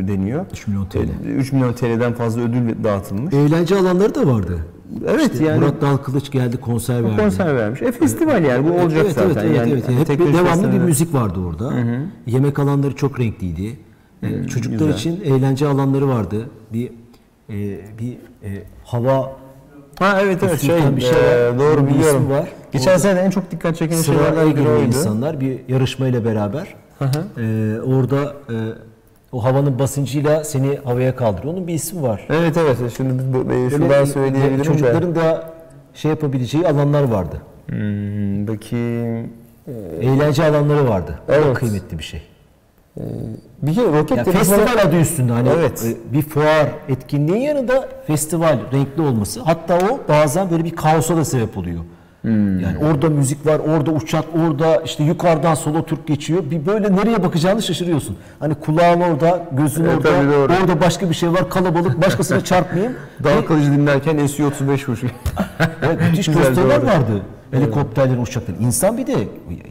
[0.09, 0.47] deniyor.
[0.53, 0.99] 3 milyon TL.
[0.99, 3.35] E, 3 milyon TL'den fazla ödül dağıtılmış.
[3.35, 4.59] Eğlence alanları da vardı.
[5.09, 7.17] Evet İşte yani Murat Dalkılıç geldi konser verdi.
[7.17, 7.83] konser vermiş.
[7.83, 9.31] E festival yani bu olacak evet, zaten.
[9.31, 9.89] Evet, evet, yani, evet.
[9.89, 11.73] hani Hep bir devamlı bir festivali- müzik vardı orada.
[12.27, 13.77] Yemek alanları çok renkliydi.
[14.23, 14.95] Ee, Çocuklar güzel.
[14.95, 16.51] için eğlence alanları vardı.
[16.73, 16.87] Bir
[17.51, 17.55] e,
[17.99, 18.13] bir
[18.43, 19.33] e, hava
[19.99, 21.11] Ha evet evet şey, bir şey
[21.49, 22.31] e, doğru Bir biliyorum.
[22.31, 22.49] var.
[22.75, 24.83] Geçen Orada sene en çok dikkat çeken şeylerden biri oydu.
[24.83, 26.75] insanlar bir yarışmayla beraber.
[26.99, 27.07] hı.
[27.41, 28.55] Ee, orada e,
[29.33, 31.55] o havanın basıncıyla seni havaya kaldırıyor.
[31.55, 32.27] Onun bir ismi var.
[32.31, 33.23] Evet evet şimdi
[33.55, 34.63] e, e, söyleyebilirim.
[34.63, 35.51] Çocukların da
[35.95, 37.37] şey yapabileceği alanlar vardı.
[37.69, 39.31] Hmm, bakayım.
[40.01, 41.19] Eğlence alanları vardı.
[41.27, 41.55] Çok Evet.
[41.59, 42.23] kıymetli bir şey.
[43.63, 45.87] Bir kere roket Ya festival adı üstünde hani Evet.
[46.11, 51.25] e, bir fuar etkinliğin yanında festival renkli olması hatta o bazen böyle bir kaosa da
[51.25, 51.81] sebep oluyor.
[52.25, 52.61] Hmm.
[52.61, 56.43] Yani orada müzik var, orada uçak, orada işte yukarıdan solo Türk geçiyor.
[56.51, 58.17] Bir böyle nereye bakacağını şaşırıyorsun.
[58.41, 60.53] Hani kulağın orada, gözün Evet, orada, tabii doğru.
[60.61, 62.93] orada başka bir şey var, kalabalık, başkasına çarpmayayım.
[63.25, 65.03] Dağ kılıcı dinlerken SU-35 vuruş.
[65.83, 66.87] Evet, müthiş doğru.
[66.87, 67.23] vardı.
[67.51, 68.61] Helikopterlerin, uçakların.
[68.61, 69.13] İnsan bir de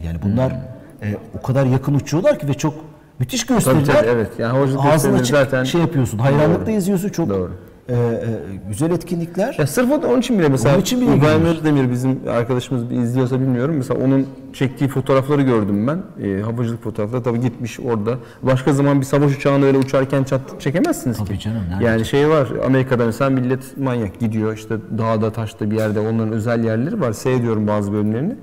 [0.04, 1.08] yani bunlar Hmm.
[1.08, 2.74] e, o kadar yakın uçuyorlar ki ve çok
[3.18, 3.84] müthiş gösteriler.
[3.86, 4.28] tabii, evet.
[4.38, 6.18] Yani Ağzını açık zaten- şey yapıyorsun.
[6.18, 7.08] Hayranlıkla izliyorsun.
[7.08, 7.50] Çok Doğru.
[7.88, 8.20] E, e,
[8.68, 9.56] güzel etkinlikler.
[9.58, 11.44] Ya sırf onun için bile mesela Onun için bile İbrahim.
[11.44, 13.74] Özdemir bizim arkadaşımız bir izliyorsa bilmiyorum.
[13.76, 16.02] Mesela onun çektiği fotoğrafları gördüm ben.
[16.24, 18.14] E, havacılık fotoğrafları tabii gitmiş orada.
[18.42, 21.38] Başka zaman bir savaş uçağını öyle uçarken çat çekemezsiniz Tabii ki.
[21.38, 26.00] canım, nerede Yani şey var Amerika'da mesela millet manyak gidiyor işte dağda taşta bir yerde
[26.00, 27.12] onların özel yerleri var.
[27.12, 28.36] Seyrediyorum bazı bölümlerini.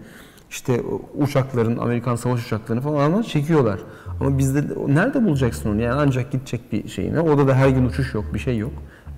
[0.50, 0.82] İşte
[1.18, 3.80] uçakların Amerikan savaş uçaklarını falan ama çekiyorlar.
[4.22, 5.82] Ama bizde de- nerede bulacaksın onu?
[5.82, 7.20] Yani ancak gidecek bir şeyine.
[7.20, 8.72] Orada da her gün uçuş yok, bir şey yok.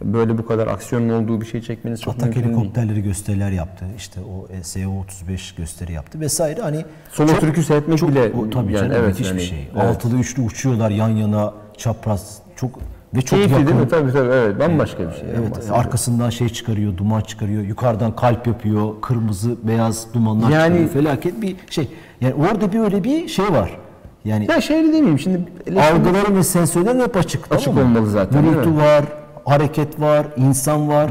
[0.04, 2.56] Böyle bu kadar aksiyonun olduğu bir şey çekmeniz çok Atak mümkün değil.
[2.56, 3.86] helikopterleri gösteriler yaptı.
[3.98, 6.62] İşte o e, SO-35 gösteri yaptı vesaire.
[6.62, 9.70] Hani Solo çok- türkü seyretmek bile o, tabii yani canım evet müthiş yani, bir şey.
[9.74, 9.84] evet.
[9.84, 12.38] Altılı üçlü uçuyorlar yan yana çapraz.
[12.56, 12.80] Çok
[13.16, 13.68] Ve çok Keyifli yakın.
[13.68, 13.88] değil mi?
[13.88, 14.60] Tabii tabii evet.
[14.60, 15.30] Bambaşka bir şey.
[15.38, 15.80] Evet, Bahsediyorum.
[15.80, 20.90] arkasından şey çıkarıyor, duman çıkarıyor, yukarıdan kalp yapıyor, kırmızı, beyaz dumanlar Yani- çıkarıyor.
[20.90, 21.88] Felaket bir şey.
[22.22, 23.78] Yani orada bir öyle bir şey var.
[24.26, 25.40] Yani Ya şey demeyeyim şimdi
[25.80, 27.52] algıların ve sensörlerin hep açık.
[27.56, 28.78] Açık olmalı zaten, değil mi?
[28.78, 29.06] var,
[29.46, 31.10] hareket var, insan var.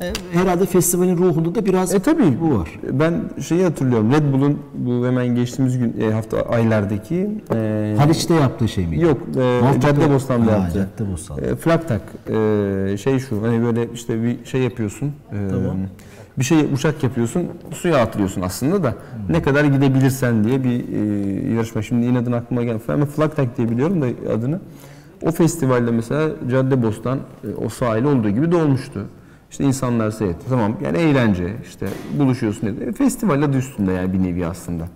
[0.00, 1.96] E, Herhalde festivalin ruhunda da biraz Hmm.
[1.96, 2.68] E tabii bu var.
[2.92, 4.12] Ben şeyi hatırlıyorum.
[4.12, 9.04] Red Bull'un bu hemen geçtiğimiz gün e, hafta aylardaki e, Haliç'te yaptığı şey miydi?
[9.04, 9.18] Yok,
[9.76, 10.88] e, Caddebostan'da yaptı.
[10.98, 11.38] Caddebostan.
[11.38, 12.00] E, flak tak.
[12.30, 15.06] E, şey şu, hani böyle işte bir şey yapıyorsun.
[15.32, 15.76] e, Tamam.
[16.38, 18.94] Bir şey uçak yapıyorsun, suya atlıyorsun aslında da
[19.28, 21.82] ne kadar gidebilirsen diye bir e, yarışma.
[21.82, 24.60] Şimdi inadın aklıma gelmiyor ama flak tak diye biliyorum da adını.
[25.26, 29.06] O festivalde mesela Caddebostan e, o sahil olduğu gibi dolmuştu.
[29.50, 30.46] İşte insanlar seyretti.
[30.48, 31.86] Tamam yani eğlence işte
[32.18, 32.66] buluşuyorsun.
[32.66, 32.84] dedi.
[32.84, 34.88] E, festival adı üstünde yani bir nevi aslında.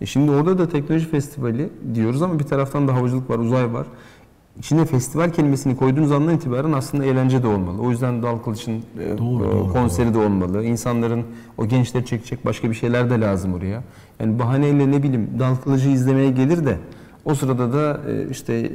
[0.00, 3.86] E şimdi orada da teknoloji festivali diyoruz ama bir taraftan da havacılık var, uzay var.
[4.58, 7.82] İçine festival kelimesini koyduğunuz andan itibaren aslında eğlence de olmalı.
[7.82, 10.64] O yüzden Dal Kılıç'ın e, Doğru, e, doğru, konseri de olmalı.
[10.64, 11.24] İnsanların
[11.58, 13.82] o gençleri çekecek başka bir şeyler de lazım oraya.
[14.20, 16.76] Yani bahaneyle ne bileyim Dal Kılıç'ı izlemeye gelir de
[17.24, 18.72] o sırada da e, işte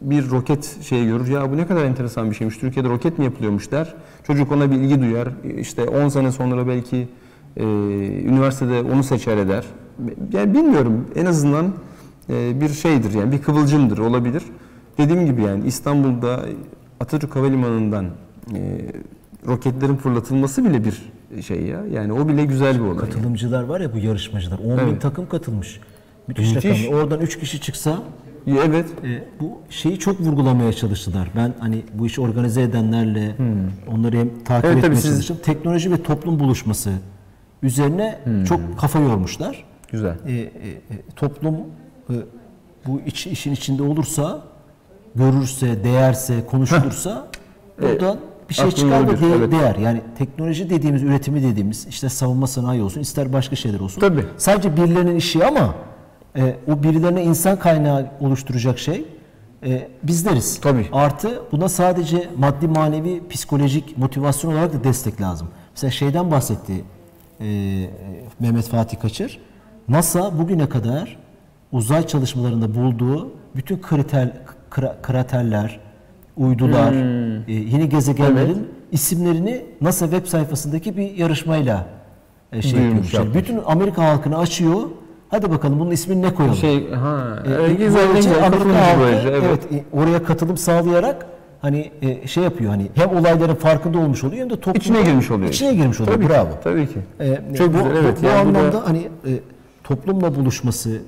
[0.00, 1.28] bir roket şey görür.
[1.28, 2.58] Ya bu ne kadar enteresan bir şeymiş.
[2.58, 3.94] Türkiye'de roket mi yapılıyormuş der.
[4.26, 5.28] Çocuk ona bir ilgi duyar.
[5.58, 7.08] İşte 10 sene sonra belki
[7.56, 7.64] e,
[8.24, 9.64] üniversitede onu seçer eder.
[10.32, 11.06] Yani bilmiyorum.
[11.16, 11.72] En azından
[12.30, 14.42] e, bir şeydir yani bir kıvılcımdır olabilir.
[14.98, 16.44] Dediğim gibi yani İstanbul'da
[17.00, 18.04] Atatürk Havalimanı'ndan
[18.54, 18.80] e,
[19.46, 21.80] roketlerin fırlatılması bile bir şey ya.
[21.92, 22.96] Yani o bile güzel bir olay.
[22.96, 24.58] Katılımcılar var ya bu yarışmacılar.
[24.58, 25.02] 10 bin Evet.
[25.02, 25.80] takım katılmış.
[26.28, 26.84] Müthiş, Müthiş.
[26.86, 26.98] rakam.
[26.98, 27.98] Oradan 3 kişi çıksa
[28.46, 28.86] Evet.
[29.04, 31.28] e, bu şeyi çok vurgulamaya çalıştılar.
[31.36, 33.34] Ben hani bu işi organize edenlerle
[33.92, 34.70] onları hem takip Hmm.
[34.72, 35.36] Evet, etmeye siz- çalıştım.
[35.42, 36.90] Teknoloji ve toplum buluşması
[37.62, 38.44] üzerine Hmm.
[38.44, 39.64] çok kafa yormuşlar.
[39.92, 40.14] Güzel.
[40.26, 40.50] E, e, e,
[41.16, 42.14] toplum e,
[42.86, 44.42] bu iç, işin içinde olursa,
[45.14, 47.26] görürse, değerse, konuşulursa
[47.82, 48.18] oradan
[48.50, 49.52] bir şey çıkar yoludur, de- evet.
[49.52, 49.76] değer.
[49.76, 54.00] Yani teknoloji dediğimiz, üretimi dediğimiz işte savunma sanayi olsun, ister başka şeyler olsun.
[54.00, 54.24] Tabii.
[54.36, 55.74] Sadece birilerinin işi ama
[56.36, 59.04] e, o birilerine insan kaynağı oluşturacak şey
[59.66, 60.60] e, bizleriz.
[60.60, 60.86] Tabii.
[60.92, 65.48] Artı buna sadece maddi manevi psikolojik motivasyon olarak da destek lazım.
[65.74, 66.84] Mesela şeyden bahsetti
[67.40, 67.46] e,
[68.40, 69.40] Mehmet Fatih Kaçır.
[69.88, 71.16] NASA bugüne kadar
[71.72, 74.32] uzay çalışmalarında bulduğu bütün kriter,
[74.70, 75.80] kra- kraterler,
[76.36, 76.92] uydular,
[77.48, 81.86] e, yeni gezegenlerin isimlerini NASA web sayfasındaki bir yarışmayla
[82.52, 83.34] e, şey yapıyormuş.
[83.34, 84.82] Bütün Amerika halkını açıyor.
[85.34, 86.56] Hadi bakalım bunun ismini ne koyalım?
[86.56, 87.42] Şey ha.
[87.46, 87.88] E, E, e.
[87.88, 89.42] Amerika halkı, böylece, evet.
[89.46, 89.72] Evet.
[89.72, 91.26] e, oraya katılım sağlayarak
[91.62, 95.30] hani e, şey yapıyor hani hem olayların farkında olmuş oluyor hem de topluma İçine girmiş
[95.30, 95.48] oluyor.
[95.48, 96.16] İçine girmiş oluyor.
[96.16, 96.50] Tabii Bravo.
[96.50, 96.98] Ki, tabii ki.
[97.20, 98.18] E, Çok bu, güzel, evet.
[98.22, 99.30] Bu, Yani bu da- anlamda hani e,
[99.84, 100.98] toplumla buluşması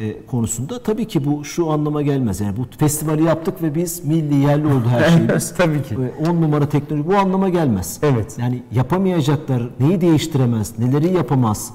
[0.00, 2.40] e, konusunda tabii ki bu şu anlama gelmez.
[2.40, 5.54] Yani bu festivali yaptık ve biz milli yerli oldu her şeyimiz.
[5.56, 5.96] Tabii ki.
[6.30, 7.98] 10 numara teknoloji bu anlama gelmez.
[8.02, 8.36] Evet.
[8.40, 11.70] Yani yapamayacaklar, neyi değiştiremez, neleri yapamaz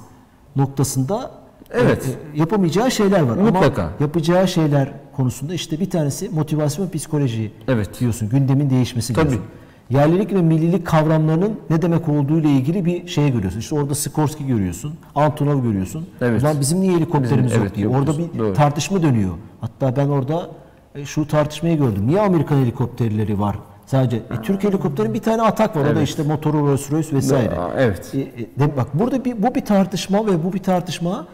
[0.56, 1.41] noktasında
[1.72, 2.18] Evet.
[2.34, 3.36] e, yapamayacağı şeyler var.
[3.36, 3.82] Mutlaka.
[3.82, 8.00] Ama yapacağı şeyler konusunda işte bir tanesi motivasyon ve psikoloji Evet.
[8.00, 8.28] diyorsun.
[8.28, 9.30] Gündemin değişmesi Tabii.
[9.30, 9.48] diyorsun.
[9.90, 13.58] Yerlilik ve millilik kavramlarının ne demek olduğu ile ilgili bir şey görüyorsun.
[13.60, 16.06] İşte orada Skorsky görüyorsun, Antonov görüyorsun.
[16.20, 16.36] Evet.
[16.36, 17.98] O zaman bizim niye helikopterimiz Bizim- yok evet, yokuz.
[17.98, 18.54] Orada bir Doğru.
[18.54, 19.32] tartışma dönüyor.
[19.60, 20.50] Hatta ben orada
[20.94, 22.06] e, şu tartışmayı gördüm.
[22.06, 23.56] Niye Amerikan helikopterleri var?
[23.86, 25.92] Sadece e, Türk helikopterin bir tane atak var.
[25.92, 27.54] O da işte motoru Rolls Royce vesaire.
[27.78, 28.14] Evet.
[28.14, 28.20] E,
[28.64, 31.26] e, bak burada bir bu bir tartışma ve bu bir tartışmanın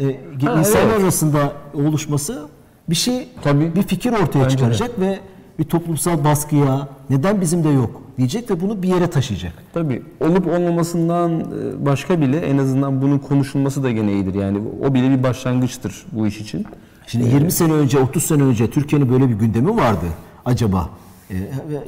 [0.00, 1.00] e, insan evet.
[1.00, 2.48] arasında oluşması
[2.90, 3.74] bir şey Tabii.
[3.74, 4.48] bir fikir ortaya Bence de.
[4.50, 5.18] çıkaracak ve
[5.58, 9.52] bir toplumsal baskıya neden bizim de yok diyecek ve bunu bir yere taşıyacak.
[9.74, 14.34] Tabii olup olmamasından e, başka bile en azından bunun konuşulması da gene iyidir.
[14.34, 16.66] Yani o bile bir başlangıçtır bu iş için.
[17.06, 20.06] Şimdi 20 sene önce, 30 sene önce Türkiye'nin böyle bir gündemi vardı
[20.44, 20.90] acaba?
[21.30, 21.34] E,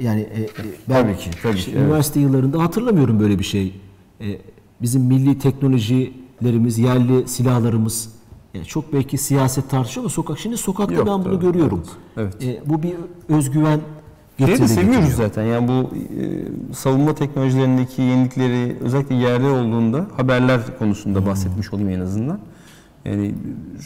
[0.00, 0.48] yani e, e,
[0.88, 1.87] ben Tabii ki, tabii işte ki, evet.
[1.87, 3.80] üniversite yıllarında hatırlamıyorum böyle bir şey.
[4.20, 4.26] E,
[4.83, 5.38] bizim milli
[6.40, 8.09] teknolojilerimiz, yerli silahlarımız
[8.55, 11.83] yani çok belki siyaset tartışıyor ama sokak şimdi sokakta Yok, ben bunu tabii, görüyorum.
[12.16, 12.44] evet.
[12.44, 12.94] E, bu bir
[13.29, 13.81] özgüven
[14.38, 15.29] Şeyi de seviyoruz getiriyor.
[15.29, 15.42] zaten.
[15.42, 22.38] Yani bu e, savunma teknolojilerindeki yenilikleri özellikle yerli olduğunda haberler konusunda bahsetmiş olayım en azından.
[23.05, 23.35] Yani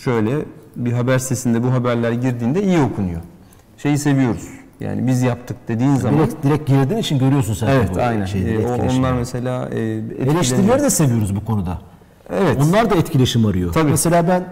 [0.04, 0.36] şöyle
[0.76, 3.20] bir haber sitesinde bu haberler girdiğinde iyi okunuyor.
[3.78, 4.48] Şeyi seviyoruz.
[4.80, 6.18] Yani biz yaptık dediğin zaman.
[6.18, 8.20] Direkt, direkt girdiğin için görüyorsun sen Evet bu aynen.
[8.20, 8.90] E, o- etkileşimleri.
[8.98, 9.80] onlar mesela e.
[10.18, 11.78] Eleştirileri de seviyoruz bu konuda.
[12.30, 12.58] Evet.
[12.68, 13.72] Onlar da etkileşim arıyor.
[13.72, 13.90] Tabii.
[13.90, 14.44] Mesela ben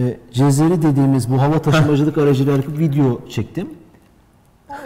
[0.00, 3.68] e, Cezeri dediğimiz bu hava taşımacılık aracıyla alakalı video çektim.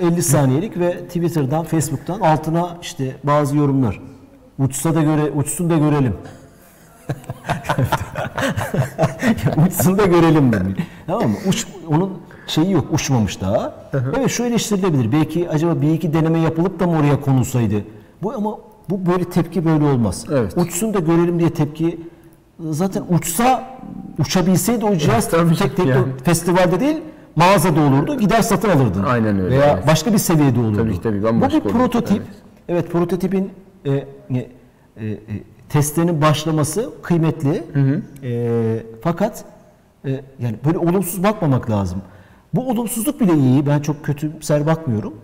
[0.01, 4.01] 50 saniyelik ve Twitter'dan, Facebook'tan altına işte bazı yorumlar.
[4.59, 6.17] Uçsa da göre, uçsun da görelim.
[9.67, 10.77] uçsun da görelim dedim.
[11.07, 11.37] Tamam mı?
[11.49, 13.75] Uç, onun şeyi yok, uçmamış daha.
[14.19, 15.13] evet şu eleştirilebilir.
[15.13, 17.85] Belki acaba bir iki deneme yapılıp da mı oraya konulsaydı?
[18.23, 18.59] Bu ama
[18.91, 20.27] bu böyle tepki böyle olmaz.
[20.33, 20.57] Evet.
[20.57, 22.01] Uçsun da görelim diye tepki
[22.61, 23.79] zaten uçsa
[24.19, 26.07] uçabilseydi o cihaz Tabii tek tek yani.
[26.25, 26.97] festivalde değil
[27.37, 28.19] mağazada olurdu.
[28.19, 29.03] Gider satın alırdın.
[29.03, 29.87] Aynen öyle, Veya evet.
[29.87, 30.77] başka bir seviyede olurdu.
[30.77, 32.17] Tabii ki, tabii, Bu bir prototip.
[32.17, 32.29] evet.
[32.69, 33.51] Evet, prototipin
[33.85, 34.07] e, e,
[35.01, 35.19] e,
[35.69, 37.65] testlerinin başlaması kıymetli.
[38.23, 39.45] E, fakat
[40.05, 41.99] e, yani böyle olumsuz bakmamak lazım.
[42.55, 43.67] Bu olumsuzluk bile iyi.
[43.67, 45.15] Ben çok kötümser bakmıyorum.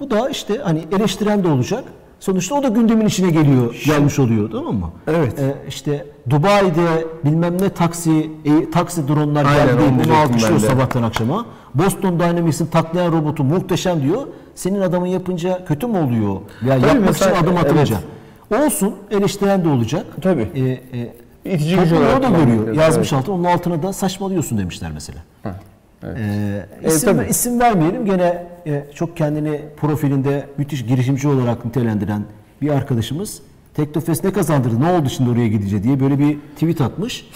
[0.00, 1.84] Bu da işte hani eleştiren de olacak.
[2.20, 4.90] Sonuçta o da gündemin içine geliyor, gelmiş oluyor tamam mı?
[5.06, 5.38] Evet.
[5.38, 9.82] E, işte Dubai'de bilmem ne taksi e, taksi dronlar geldi?
[10.04, 11.46] Bunu alkışlıyor sabahtan akşama.
[11.74, 14.26] Boston Dynamics'in taklayan robotu muhteşem diyor.
[14.54, 16.40] Senin adamın yapınca kötü mü oluyor?
[16.66, 17.72] Ya yapmak mesela- için adım evet.
[17.72, 17.96] atınca.
[18.64, 20.06] Olsun, eleştiren de olacak.
[20.22, 20.48] Tabii.
[20.54, 20.60] E,
[20.98, 21.14] e,
[21.54, 22.74] İtici gücü o da görüyor.
[22.74, 23.22] Yazmış evet.
[23.22, 25.18] altına, onun altına da saçmalıyorsun demişler mesela.
[26.02, 26.18] Evet.
[26.18, 27.30] Ee, isim, tabii.
[27.30, 28.04] isim vermeyelim.
[28.04, 32.22] Gene e, çok kendini profilinde müthiş girişimci olarak nitelendiren
[32.62, 33.42] bir arkadaşımız
[33.76, 37.26] Teknofest ne kazandırdı, ne oldu şimdi oraya gidince diye böyle bir tweet atmış.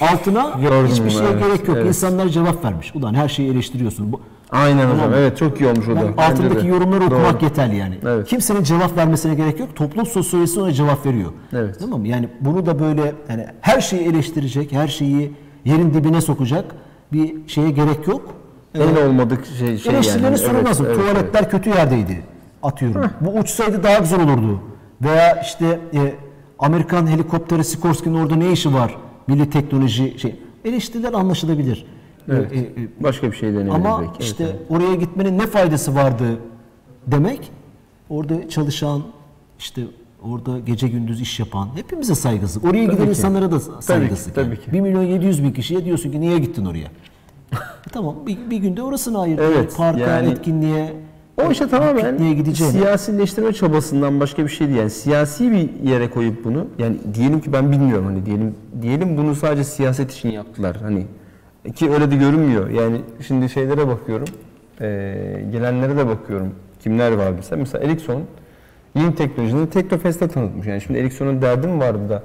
[0.00, 1.76] Altına Gördüm hiçbir şeye evet, gerek yok.
[1.76, 1.86] evet.
[1.86, 2.94] İnsanlar cevap vermiş.
[2.94, 4.12] Ulan her şeyi eleştiriyorsun.
[4.12, 4.98] Bu, Aynen hocam.
[4.98, 5.14] Tamam.
[5.18, 5.98] Evet çok iyi olmuş o da.
[5.98, 6.68] yani altındaki de.
[6.68, 7.14] yorumları Doğru.
[7.14, 7.98] okumak yeterli yani.
[8.06, 8.28] Evet.
[8.28, 9.76] Kimsenin cevap vermesine gerek yok.
[9.76, 11.32] Toplum sosyolojisi ona cevap veriyor.
[11.52, 11.76] Evet.
[11.80, 12.08] Tamam mı?
[12.08, 15.32] Yani bunu da böyle yani her şeyi eleştirecek, her şeyi
[15.64, 16.74] yerin dibine sokacak
[17.12, 18.34] bir şeye gerek yok.
[18.74, 20.38] En olmadık şey, şey Eleştirilerini yani.
[20.38, 20.80] sorulmaz.
[20.80, 22.22] Evet, evet, Tuvaletler kötü yerdeydi.
[22.62, 23.10] Atıyorum.
[23.20, 24.60] Bu uçsaydı daha güzel olurdu.
[25.02, 26.14] Veya işte e,
[26.58, 28.96] Amerikan helikopteri Sikorsky'nin orada ne işi var?
[29.26, 30.40] Milli teknoloji şey.
[30.64, 31.86] Eleştiriler anlaşılabilir.
[32.28, 32.52] Evet.
[32.52, 34.04] E, e, Başka bir şey deneyebiliriz ama.
[34.04, 34.56] Evet, işte evet.
[34.68, 36.24] oraya gitmenin ne faydası vardı
[37.06, 37.50] demek
[38.10, 39.02] orada çalışan
[39.58, 39.82] işte
[40.22, 42.64] orada gece gündüz iş yapan hepimize saygısızlık.
[42.70, 43.08] Oraya giden ki.
[43.08, 44.34] insanlara da saygısızlık.
[44.34, 44.60] tabii yani.
[44.60, 44.72] ki.
[44.72, 46.86] 1 milyon 700 bin kişiye diyorsun ki niye gittin oraya?
[46.86, 46.88] E
[47.92, 49.38] tamam bir, bir günde orasını ayır.
[49.38, 50.92] Evet, Parka, yani- etkinliğe.
[51.46, 52.72] O işte tamamen pikniğe gideceğine.
[52.72, 54.78] siyasileştirme çabasından başka bir şey değil.
[54.78, 59.34] Yani siyasi bir yere koyup bunu yani diyelim ki ben bilmiyorum hani diyelim diyelim bunu
[59.34, 60.76] sadece siyaset için yaptılar.
[60.82, 61.06] Hani
[61.74, 62.70] ki öyle de görünmüyor.
[62.70, 64.28] Yani şimdi şeylere bakıyorum.
[64.80, 66.54] eee, gelenlere de bakıyorum.
[66.82, 67.60] Kimler var mesela?
[67.60, 68.22] Mesela Ericsson
[68.94, 70.66] yeni teknolojini Teknofest'te tanıtmış.
[70.66, 72.22] Yani şimdi Ericsson'un derdi mi vardı da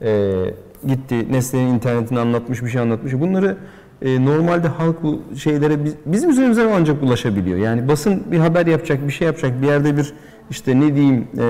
[0.00, 0.54] eee,
[0.86, 3.12] gitti Nestle'nin internetini anlatmış, bir şey anlatmış.
[3.12, 3.56] Bunları
[4.02, 7.58] e, normalde halk bu şeylere biz- bizim üzerimizden ancak ulaşabiliyor.
[7.58, 10.12] Yani basın bir haber yapacak, bir şey yapacak, bir yerde bir
[10.50, 11.44] işte ne diyeyim e,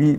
[0.00, 0.16] bir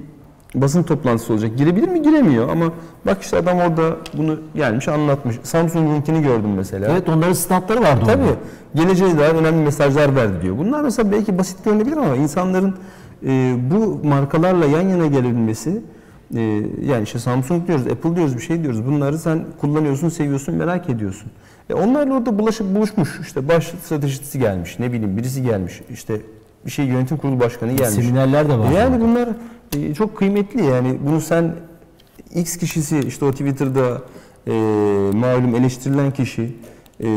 [0.56, 1.58] basın toplantısı olacak.
[1.58, 2.02] Girebilir mi?
[2.02, 2.66] Giremiyor ama
[3.06, 5.36] bak işte adam orada bunu gelmiş anlatmış.
[5.44, 6.88] Samsung'unkini gördüm mesela.
[6.92, 8.24] Evet onların standları vardı Tabii.
[8.24, 8.36] orada.
[8.76, 10.58] Geleceğe dair önemli mesajlar verdi diyor.
[10.58, 12.76] Bunlar mesela belki basit görünebilir ama insanların
[13.26, 15.82] e, bu markalarla yan yana gelebilmesi
[16.36, 16.42] e,
[16.86, 18.86] yani işte Samsung diyoruz, Apple diyoruz, bir şey diyoruz.
[18.86, 21.32] Bunları sen kullanıyorsun, seviyorsun, merak ediyorsun.
[21.70, 23.20] E onlarla orada bulaşıp buluşmuş.
[23.22, 25.82] İşte baş stratejisi gelmiş, ne bileyim birisi gelmiş.
[25.94, 26.22] işte
[26.66, 28.06] bir şey yönetim kurulu başkanı gelmiş.
[28.06, 28.72] Seminerler de var.
[28.72, 29.30] Yani bunlar
[29.76, 31.56] e, çok kıymetli yani bunu sen
[32.36, 34.02] X kişisi işte o Twitter'da
[34.48, 34.52] e,
[35.18, 36.56] malum eleştirilen kişi
[37.04, 37.10] e,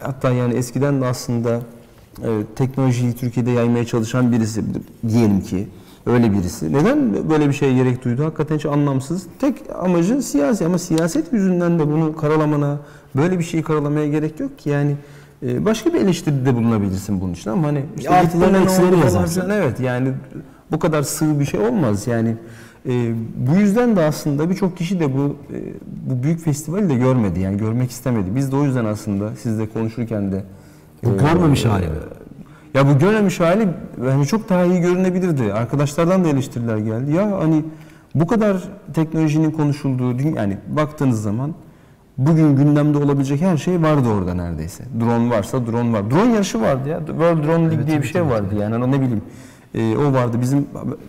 [0.00, 1.60] hatta yani eskiden de aslında
[2.56, 4.62] teknolojiyi Türkiye'de yaymaya çalışan birisi
[5.08, 5.66] diyelim ki
[6.06, 6.72] öyle birisi.
[6.72, 8.24] Neden böyle bir şeye gerek duydu?
[8.24, 9.26] Hakikaten hiç anlamsız.
[9.40, 12.78] Tek amacı siyasi ama siyaset yüzünden de bunu karalamana,
[13.16, 14.96] böyle bir şeyi karalamaya gerek yok ki yani
[15.42, 19.50] e, başka bir eleştiride bulunabilirsin bunun için ama hani işte oldu falan yazarsın.
[19.50, 20.12] Evet yani
[20.72, 22.36] bu kadar sığ bir şey olmaz yani.
[22.88, 25.58] e, bu yüzden de aslında birçok kişi de bu e,
[26.10, 28.36] bu büyük festivali de görmedi yani görmek istemedi.
[28.36, 30.44] Biz de o yüzden aslında sizle konuşurken de
[31.04, 31.84] Bu e, görmemiş hali?
[32.74, 35.52] Ya bu görmemiş hali bence çok daha iyi görünebilirdi.
[35.52, 37.12] Arkadaşlardan da eleştiriler geldi.
[37.12, 37.64] Ya hani
[38.14, 38.56] bu kadar
[38.94, 41.54] teknolojinin konuşulduğu yani baktığınız zaman
[42.18, 44.84] bugün gündemde olabilecek her şey vardı orada neredeyse.
[45.00, 46.10] Drone varsa drone var.
[46.10, 46.98] Drone yarışı vardı ya.
[46.98, 48.74] World Drone League Evet, diye bir şey evet, vardı yani.
[48.74, 49.22] Hani ne bileyim.
[49.74, 50.36] e, o vardı.
[50.40, 50.66] Bizim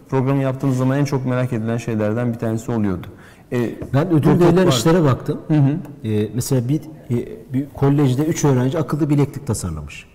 [0.10, 3.08] programı yaptığımız zaman en çok merak edilen şeylerden bir tanesi oluyordu.
[3.52, 5.40] E, Ben ödül verilen işlere baktım.
[6.06, 6.82] Ee, mesela bir,
[7.12, 10.06] e, bir kolejde 3 öğrenci akıllı bileklik tasarlamış.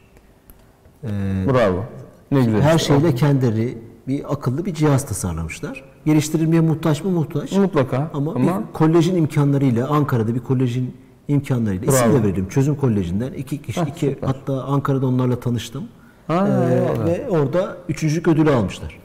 [1.05, 1.09] Ee,
[1.53, 1.85] Bravo.
[2.33, 2.61] Ne güzel.
[2.63, 2.95] her işte.
[2.95, 5.85] şeyle kendileri bir akıllı bir cihaz tasarlamışlar.
[6.07, 7.53] Geliştirilmeye muhtaç mı muhtaç?
[7.53, 8.11] Mutlaka.
[8.15, 10.95] Ama, Ama, bir kolejin imkanlarıyla Ankara'da bir kolejin
[11.29, 12.19] imkanlarıyla isim Bravo.
[12.19, 12.49] de verelim.
[12.49, 14.27] Çözüm Koleji'nden iki kişi Hah, iki süper.
[14.29, 15.85] hatta Ankara'da onlarla tanıştım.
[16.27, 18.99] Ha, Ee, ve orada üçüncülük ödülü almışlar.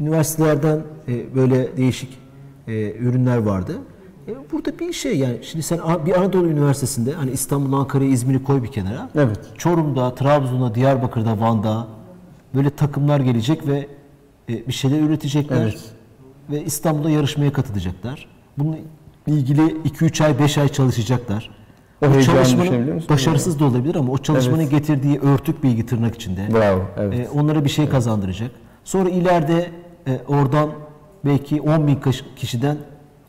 [0.00, 2.18] Üniversitelerden e, böyle değişik
[2.68, 3.78] e, ürünler vardı.
[4.28, 8.62] E, burada bir şey yani şimdi sen bir Anadolu Üniversitesi'nde hani İstanbul, Ankara, İzmir'i koy
[8.62, 9.10] bir kenara.
[9.14, 9.40] Evet.
[9.58, 11.86] Çorum'da, Trabzon'da, Diyarbakır'da, Van'da
[12.54, 13.86] böyle takımlar gelecek ve
[14.48, 15.62] e, bir şeyler üretecekler.
[15.62, 15.92] Evet.
[16.50, 18.28] Ve İstanbul'da yarışmaya katılacaklar.
[18.58, 18.76] Bununla
[19.26, 21.50] ilgili 2-3 ay, 5 ay çalışacaklar.
[22.02, 24.70] O o çalışmanın başarısız da olabilir ama o çalışmanın Evet.
[24.70, 26.82] getirdiği örtük bilgi tırnak içinde Bravo.
[26.96, 27.18] Evet.
[27.18, 28.50] e, onlara bir şey kazandıracak.
[28.84, 29.70] Sonra ileride
[30.06, 30.70] e, oradan
[31.24, 31.98] belki 10 bin
[32.36, 32.78] kişiden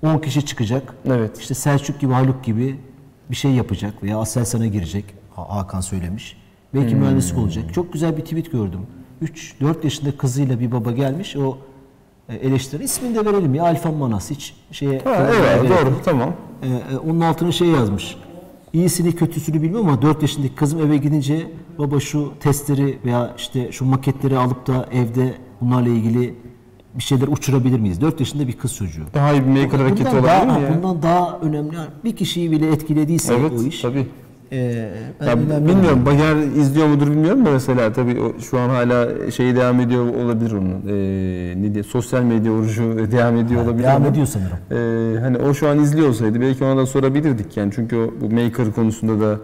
[0.04, 0.94] 10 kişi çıkacak.
[1.06, 1.38] Evet.
[1.40, 2.80] İşte Selçuk gibi, Haluk gibi
[3.32, 5.06] bir şey yapacak veya Aselsan'a girecek.
[5.36, 6.38] Ha- Hakan söylemiş.
[6.74, 7.74] Belki mühendislik olacak.
[7.74, 8.80] Çok güzel bir tweet gördüm.
[9.22, 11.36] 3-4 yaşında kızıyla bir baba gelmiş.
[11.36, 11.58] O
[12.30, 15.80] e, eleştiri ismini de verelim ya Alfa Manas hiç şeye Ha, evet yok.
[15.80, 16.34] doğru tamam.
[16.64, 18.16] Ee, onun altına şey yazmış.
[18.74, 23.86] İyisini kötüsünü bilmiyorum ama 4 yaşındaki kızım eve gidince baba şu testleri veya işte şu
[23.86, 26.36] maketleri alıp da evde bunlarla ilgili
[26.98, 28.02] bir şeyler uçurabilir miyiz?
[28.02, 29.02] 4 yaşında bir kız çocuğu.
[29.14, 30.74] Daha iyi bir maker hareketi Bundan olabilir daha, mi ya?
[30.78, 31.78] bundan daha önemli.
[32.04, 33.82] Bir kişiyi bile etkilediyse Evet o iş.
[33.82, 34.08] tabii.
[34.52, 34.90] e,
[35.22, 39.32] ben Ya, önemli bilmiyorum Bayer izliyor mudur bilmiyorum da mesela tabii o, şu an hala
[39.32, 40.82] şey devam ediyor olabilir onun.
[40.90, 43.84] Ee, ne diye sosyal medya orucu devam ediyor olabilir.
[43.84, 44.58] Devam ediyor sanırım.
[45.18, 48.30] e, hani o şu an izliyor olsaydı belki ona da sorabilirdik yani çünkü o bu
[48.34, 49.40] maker konusunda da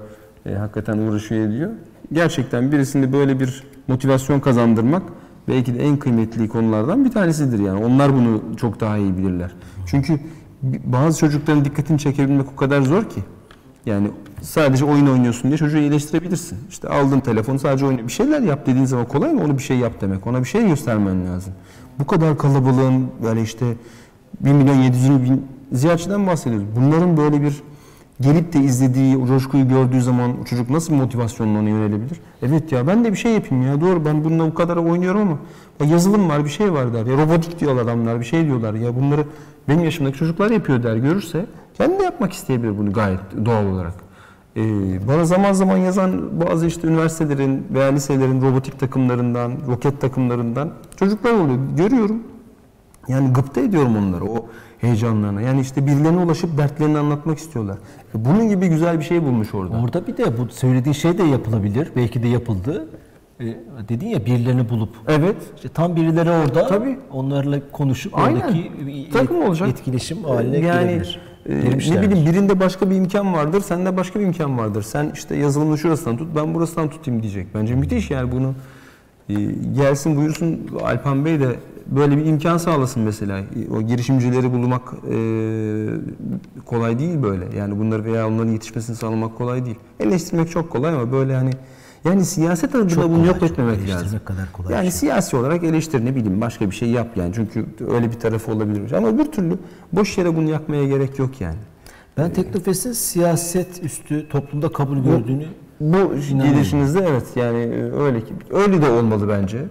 [0.46, 1.70] e, hakikaten uğraşıyor ediyor.
[2.14, 5.04] Gerçekten birisinde böyle bir motivasyon kazandırmak
[5.50, 7.86] belki de en kıymetli konulardan bir tanesidir yani.
[7.86, 9.52] Onlar bunu çok daha iyi bilirler.
[9.86, 10.20] Çünkü
[10.64, 13.24] bazı çocukların dikkatini çekebilmek o kadar zor ki.
[13.86, 14.08] Yani
[14.42, 16.58] sadece oyun oynuyorsun diye çocuğu iyileştirebilirsin.
[16.70, 18.08] İşte aldın telefonu sadece oynuyor.
[18.08, 19.44] Bir şeyler yap dediğin zaman kolay mı?
[19.44, 20.28] Onu bir şey yap demek.
[20.28, 21.54] Ona bir şey göstermen lazım.
[22.00, 23.66] Bu kadar kalabalığın böyle işte
[24.40, 26.68] 1 milyon 700 bin ziyaretçiden bahsediyoruz.
[26.76, 27.64] Bunların böyle bir
[28.22, 32.20] gelip de izlediği, o coşkuyu gördüğü zaman çocuk nasıl motivasyonla ona yönelebilir?
[32.42, 35.38] Evet ya ben de bir şey yapayım ya doğru ben bununla bu kadar oynuyorum ama
[35.80, 37.06] bak yazılım var bir şey var der.
[37.06, 39.26] Ya robotik diyorlar adamlar bir şey diyorlar ya bunları
[39.68, 43.94] benim yaşımdaki çocuklar yapıyor der görürse kendi de yapmak isteyebilir bunu gayet doğal olarak.
[44.58, 51.32] Ee, bana zaman zaman yazan bazı işte üniversitelerin veya liselerin robotik takımlarından, roket takımlarından çocuklar
[51.32, 51.60] oluyor.
[51.78, 52.24] Görüyorum.
[53.08, 54.46] Yani gıpta ediyorum onları o
[54.82, 55.42] heyecanlarına.
[55.42, 57.78] Yani işte birilerine ulaşıp dertlerini anlatmak istiyorlar.
[58.16, 59.78] E, Bunun gibi güzel bir şey bulmuş orada.
[59.84, 61.92] Orada bir de bu söylediğin şey de yapılabilir.
[61.96, 62.88] Belki de yapıldı.
[63.40, 63.46] E,
[63.90, 65.36] dedin ya birilerini bulup Evet.
[65.56, 67.00] İşte tam birileri orada Tabii.
[67.12, 68.40] onlarla konuşup Aynen.
[68.40, 69.70] oradaki bir Takım olacak.
[69.70, 71.20] etkileşim haline yani gelebilir.
[71.50, 71.56] e,
[71.92, 74.82] ne bileyim birinde başka bir imkan vardır, sende başka bir imkan vardır.
[74.84, 77.48] Sen işte yazılımını şurasından tut, ben burasından tutayım diyecek.
[77.56, 78.54] Bence müthiş yani bunu
[79.30, 79.34] e,
[79.76, 81.56] gelsin buyursun Alpan Bey de
[81.92, 83.42] böyle bir imkan sağlasın mesela.
[83.72, 85.18] O girişimcileri bulmak e,
[86.66, 87.58] kolay değil böyle.
[87.58, 89.80] Yani bunları veya onların yetişmesini sağlamak kolay değil.
[90.00, 91.52] Eleştirmek çok kolay ama böyle hani
[92.06, 94.20] yani siyaset adına bunu yok etmemek lazım.
[94.26, 94.92] kadar kolay yani şey.
[94.92, 97.32] siyasi olarak eleştir ne bileyim başka bir şey yap yani.
[97.36, 98.92] Çünkü öyle bir tarafı olabilir.
[98.92, 99.58] Ama öbür türlü
[99.94, 101.58] boş yere bunu yakmaya gerek yok yani.
[102.18, 105.46] Ben Teknofest'in siyaset üstü toplumda kabul gördüğünü
[105.80, 109.66] Bu gidişinizde evet yani öyle ki öyle de olmalı bence.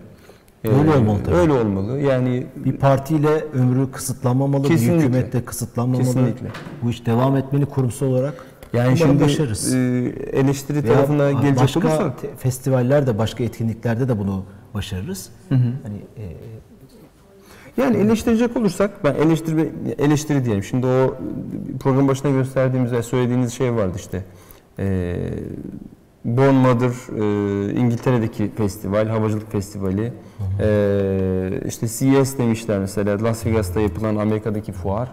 [0.64, 1.34] E, Öyle olmalı tabii.
[1.36, 1.98] Öyle olmalı.
[2.00, 4.98] Yani bir partiyle ömrü kısıtlanmamalı, Kesinlikle.
[4.98, 6.04] bir hükümette kısıtlanmamalı.
[6.04, 6.48] Kesinlikle.
[6.82, 8.34] Bu iş devam etmeli kurumsal olarak.
[8.72, 9.74] yani Umarım şimdi başarırız.
[9.74, 9.78] e,
[10.32, 14.44] eleştiri Veya tarafına gelecek başka olursak te- festivallerde, başka etkinliklerde de bunu
[14.74, 15.30] başarırız.
[15.48, 16.24] Hani e,
[17.76, 20.62] Yani eleştirecek olursak ben eleştiri eleştiri diyelim.
[20.62, 21.14] Şimdi o
[21.80, 24.24] program başına gösterdiğimiz söylediğiniz şey vardı işte.
[24.78, 25.16] Ee,
[26.36, 26.90] Born Mother
[27.68, 30.12] e, İngiltere'deki festival, havacılık festivali.
[30.60, 35.08] Ee, işte CES demişler mesela Las Vegas'ta yapılan Amerika'daki fuar.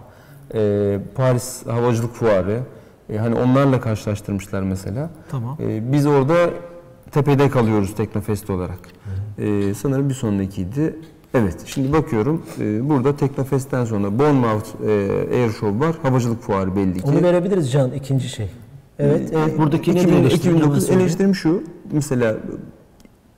[0.54, 2.60] Ee, Paris Havacılık Fuarı.
[3.10, 5.10] Ee, hani onlarla karşılaştırmışlar mesela.
[5.30, 5.56] Tamam.
[5.60, 6.34] Ee, biz orada
[7.10, 8.78] tepede kalıyoruz Teknofest olarak.
[9.38, 10.96] Ee, sanırım bir sonrakiydi.
[11.34, 12.42] Evet, şimdi bakıyorum.
[12.60, 15.96] e, burada Teknofest'ten sonra Bournemouth e, Air Show var.
[16.02, 17.06] Havacılık fuarı belli ki.
[17.06, 18.48] onu verebilir Can ikinci şey.
[18.98, 20.56] Evet, evet buradaki ne 2000 diyor eleştirin?
[20.56, 21.62] 2009 Hemen eleştirim şu.
[21.92, 22.36] Mesela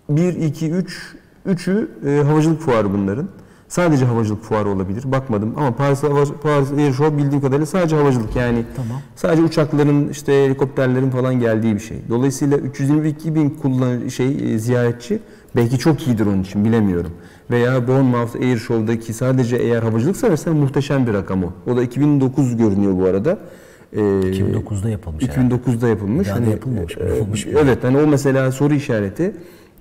[0.08, 1.14] 1, 2, 3,
[1.46, 3.28] üçü e, havacılık fuarı bunların.
[3.68, 5.12] Sadece havacılık fuarı olabilir.
[5.12, 6.00] Bakmadım ama Paris,
[6.42, 8.64] Paris Air Show bildiğim kadarıyla sadece havacılık yani.
[8.76, 9.00] Tamam.
[9.16, 11.98] Sadece uçakların işte helikopterlerin falan geldiği bir şey.
[12.09, 15.18] Dolayısıyla 322 bin kullan şey e, ziyaretçi
[15.56, 17.11] belki çok iyidir onun için bilemiyorum.
[17.50, 21.52] Veya Bournemouth Air Show'daki sadece eğer havacılık seversen muhteşem bir rakam o.
[21.66, 23.38] O da 2009 görünüyor bu arada.
[23.93, 25.28] Ee, 2009'da yapılmış.
[25.28, 25.55] herhalde.
[25.55, 26.28] 2009'da yapılmış.
[26.28, 27.03] Da Hani, yapılmamış mı?
[27.05, 27.53] e, Yapılmış mı?
[27.62, 29.22] Evet hani o mesela soru işareti.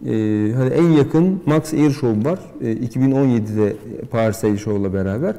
[0.05, 0.09] Ee,
[0.57, 2.39] hani en yakın Max Air Show var.
[2.61, 3.75] Ee, 2017'de
[4.11, 5.35] Paris Air Show'la beraber.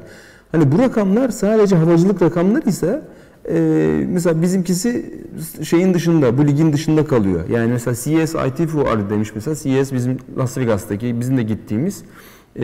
[0.51, 3.01] Hani bu rakamlar sadece havacılık rakamları ise
[3.49, 3.59] e,
[4.09, 5.13] mesela bizimkisi
[5.63, 7.41] şeyin dışında, bu ligin dışında kalıyor.
[7.49, 9.55] Yani mesela CES IT Fuarı demiş mesela.
[9.55, 12.03] CES bizim Las Vegas'taki, bizim de gittiğimiz
[12.55, 12.61] e,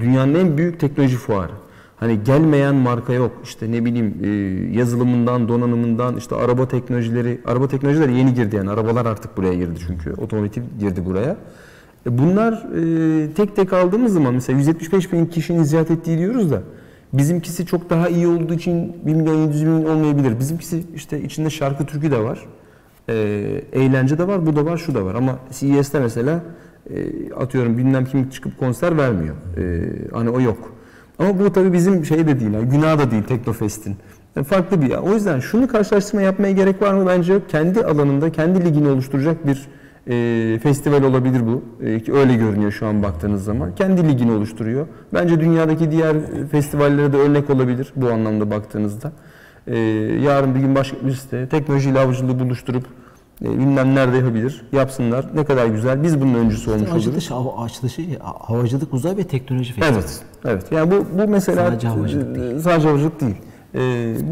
[0.00, 1.52] dünyanın en büyük teknoloji fuarı.
[1.96, 3.32] Hani gelmeyen marka yok.
[3.44, 4.28] İşte ne bileyim e,
[4.78, 8.70] yazılımından, donanımından, işte araba teknolojileri, araba teknolojileri yeni girdi yani.
[8.70, 10.12] Arabalar artık buraya girdi çünkü.
[10.12, 11.36] Otomotiv girdi buraya.
[12.06, 16.62] E, bunlar e, tek tek aldığımız zaman mesela 175 bin kişinin ziyaret ettiği diyoruz da
[17.12, 20.38] Bizimkisi çok daha iyi olduğu için 1 milyon 700 bin olmayabilir.
[20.38, 22.46] Bizimkisi işte içinde şarkı türkü de var.
[23.72, 25.14] Eğlence de var, bu da var, şu da var.
[25.14, 26.42] Ama CES'te mesela
[27.36, 29.34] atıyorum bilmem kim çıkıp konser vermiyor.
[30.12, 30.73] Hani o yok.
[31.18, 33.96] Ama bu tabii bizim şey de değil, yani günah da değil Teknofest'in.
[34.36, 34.94] Yani farklı bir.
[34.94, 37.06] O yüzden şunu karşılaştırma yapmaya gerek var mı?
[37.06, 37.48] Bence yok.
[37.48, 39.68] Kendi alanında, kendi ligini oluşturacak bir
[40.06, 41.62] e, festival olabilir bu.
[41.84, 43.74] E, öyle görünüyor şu an baktığınız zaman.
[43.74, 44.86] Kendi ligini oluşturuyor.
[45.14, 46.16] Bence dünyadaki diğer
[46.50, 49.12] festivallere de örnek olabilir bu anlamda baktığınızda.
[49.66, 49.78] E,
[50.22, 52.84] yarın bir gün başka birisi de teknolojiyle havacılığı buluşturup
[53.40, 54.64] bilmem nerede yapabilir.
[54.72, 55.26] Yapsınlar.
[55.34, 56.02] Ne kadar güzel.
[56.02, 57.06] Biz bunun öncüsü olmuş oluruz.
[57.08, 59.94] Açılış, hava, açılışı, havacılık, uzay ve teknoloji festivali.
[59.94, 60.20] Evet.
[60.44, 60.72] Evet.
[60.72, 63.34] Yani bu bu mesela Sadece havacılık e, sadece havacılık değil.
[63.74, 63.80] E,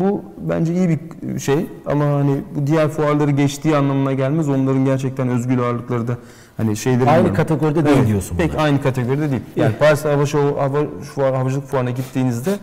[0.01, 0.89] bu bence iyi
[1.23, 4.49] bir şey ama hani bu diğer fuarları geçtiği anlamına gelmez.
[4.49, 6.17] Onların gerçekten özgür ağırlıkları da
[6.57, 7.35] hani şeyleri Aynı var.
[7.35, 8.37] kategoride değil Evet, diyorsun.
[8.37, 8.63] Pek burada.
[8.63, 9.43] aynı kategoride değil.
[9.57, 10.79] Yani Paris Hava Show, hava,
[11.15, 12.57] fuar, havacılık fuarına gittiğinizde e,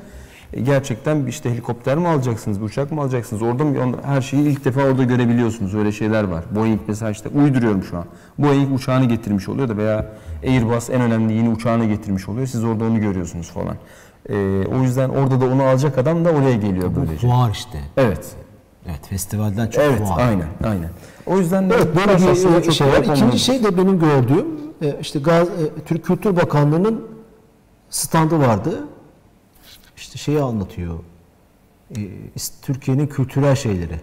[0.63, 3.41] gerçekten işte helikopter mi alacaksınız, uçak mı alacaksınız?
[3.41, 5.75] Orada mı, her şeyi ilk defa orada görebiliyorsunuz.
[5.75, 6.43] Öyle şeyler var.
[6.51, 8.05] Boeing mesela işte uyduruyorum şu an.
[8.37, 10.05] Boeing uçağını getirmiş oluyor da veya
[10.43, 12.47] Airbus en önemli yeni uçağını getirmiş oluyor.
[12.47, 13.75] Siz orada onu görüyorsunuz falan.
[14.29, 17.27] E, o yüzden orada da onu alacak adam da oraya geliyor Bu böylece.
[17.27, 17.79] fuar işte.
[17.97, 18.35] Evet.
[18.87, 20.27] Evet, festivalden çok Evet, fuar.
[20.27, 20.89] aynen, aynen.
[21.25, 23.15] O yüzden de Evet böyle bir çok şey var.
[23.15, 24.45] İkinci şey de benim gördüğüm
[24.81, 25.51] e, işte Gaz, e,
[25.85, 27.05] Türk Kültür Bakanlığı'nın
[27.89, 28.83] standı vardı.
[29.99, 30.99] İşte şeyi anlatıyor.
[31.97, 32.01] E,
[32.61, 33.99] Türkiye'nin kültürel şeyleri.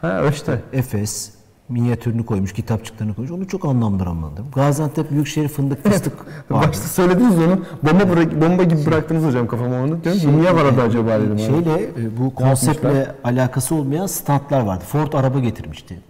[0.00, 0.62] Ha işte.
[0.72, 1.32] Efes
[1.68, 3.30] minyatürünü koymuş, kitapçıklarını koymuş.
[3.30, 4.46] Onu çok anlamlandıramadım.
[4.54, 6.12] Gaziantep Büyükşehir fındık fıstık
[6.50, 6.68] vardı.
[6.68, 7.60] Başta söylediniz onu.
[7.82, 10.04] Bomba bırak, bomba gibi bıraktınız hocam kafama onu.
[10.04, 11.38] Diyorum ki niye var orada acaba dedim.
[11.38, 14.84] Şey, Şeyle e, bu konseptle alakası olmayan standlar vardı.
[14.88, 16.00] Ford araba getirmişti.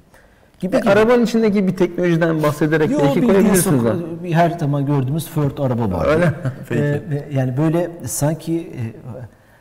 [0.61, 0.91] Gibi gibi.
[0.91, 3.83] Arabanın içindeki bir teknolojiden bahsederek Yo, belki koyabilirsiniz.
[4.25, 6.07] bir her zaman gördüğümüz Ford araba var.
[6.07, 6.33] Öyle?
[6.69, 7.25] Peki.
[7.33, 8.83] yani böyle sanki e,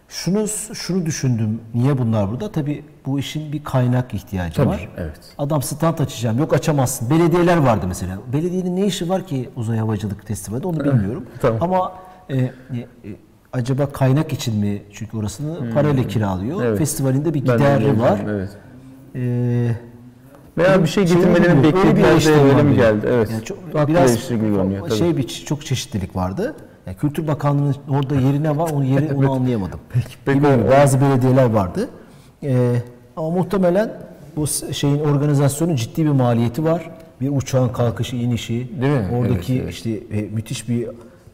[0.09, 1.59] şunu şunu düşündüm.
[1.73, 2.51] Niye bunlar burada?
[2.51, 4.89] Tabii bu işin bir kaynak ihtiyacı Tabii, var.
[4.97, 5.19] evet.
[5.37, 6.39] Adam stand açacağım.
[6.39, 7.09] Yok açamazsın.
[7.09, 8.17] Belediyeler vardı mesela.
[8.33, 11.25] Belediyenin ne işi var ki uzay havacılık festivalde onu bilmiyorum.
[11.41, 11.57] Tamam.
[11.61, 11.93] Ama
[12.29, 12.49] e, e, e,
[13.53, 14.81] acaba kaynak için mi?
[14.91, 16.57] Çünkü orasını parayla kiralıyor.
[16.57, 16.65] Hmm.
[16.65, 16.77] Evet.
[16.77, 18.19] Festivalinde bir gideri var.
[18.29, 18.49] Evet.
[19.15, 19.71] E,
[20.57, 23.07] Veya bir şey getirmelerini bilmiyorum, beklediler öyle mi geldi?
[23.09, 23.31] Evet.
[23.31, 24.87] Yani çok, biraz gibi görünüyor.
[24.87, 24.97] Tabii.
[24.97, 26.55] şey bir çok çeşitlilik vardı.
[26.85, 29.79] Yani Kültür Bakanlığı'nın orada yeri ne var onu yeri onu anlayamadım.
[29.93, 31.89] peki Bilmiyorum, o- bazı belediyeler vardı.
[32.43, 32.75] Ee,
[33.17, 33.93] ama muhtemelen
[34.35, 36.89] bu şeyin organizasyonun ciddi bir maliyeti var.
[37.21, 39.07] Bir uçağın kalkışı, inişi, Değil mi?
[39.17, 39.73] oradaki Evet, evet.
[39.73, 40.89] işte e, müthiş bir e,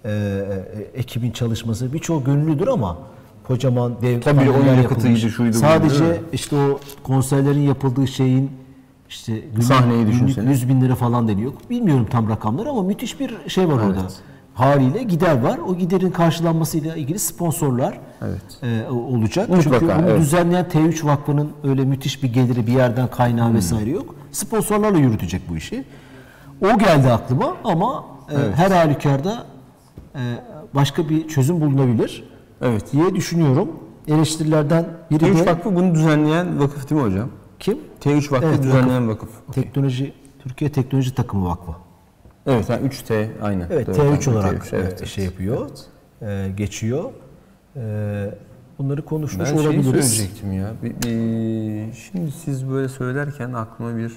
[0.05, 1.93] e, ekibin çalışması.
[1.93, 2.97] Birçoğu gönüllüdür ama
[3.47, 8.51] kocaman dev Tabii, onun yakıtıydı, şuydu, Sadece işte o konserlerin yapıldığı şeyin
[9.11, 10.49] işte günlük, Sahneyi düşünsene.
[10.49, 11.51] 100 bin lira falan deniyor.
[11.69, 14.01] Bilmiyorum tam rakamları ama müthiş bir şey var orada.
[14.53, 15.59] Haliyle gider var.
[15.67, 17.99] O giderin karşılanmasıyla ilgili sponsorlar
[18.63, 19.49] e, olacak.
[19.49, 20.19] Mutlaka, Çünkü bunu evet.
[20.19, 23.55] düzenleyen T3 Vakfı'nın öyle müthiş bir geliri bir yerden kaynağı Hmm.
[23.55, 24.15] vesaire yok.
[24.31, 25.83] Sponsorlarla yürütecek bu işi.
[26.65, 29.45] O geldi aklıma ama e, her halükarda
[30.15, 30.19] e,
[30.75, 32.23] başka bir çözüm bulunabilir
[32.61, 32.91] Evet.
[32.91, 33.69] diye düşünüyorum.
[34.07, 37.29] Eleştirilerden biri T3 de Vakfı bunu düzenleyen vakıf değil mi hocam?
[37.61, 37.77] Kim?
[38.01, 39.29] T3 Vakfı Evet, düzenleyen vakıf.
[39.51, 41.71] Teknoloji Türkiye Teknoloji Takımı Vakfı.
[42.45, 43.67] Evet, yani 3T aynı.
[43.71, 45.69] Evet Doğru, T3 tamam, olarak T3, evet, e, şey yapıyor.
[46.21, 47.11] e, geçiyor.
[47.75, 47.81] E,
[48.79, 49.85] bunları konuşmuş Ben olabiliriz.
[50.11, 50.71] söyleyecektim ya.
[50.83, 54.11] Bir, bir- şimdi siz böyle söylerken aklıma bir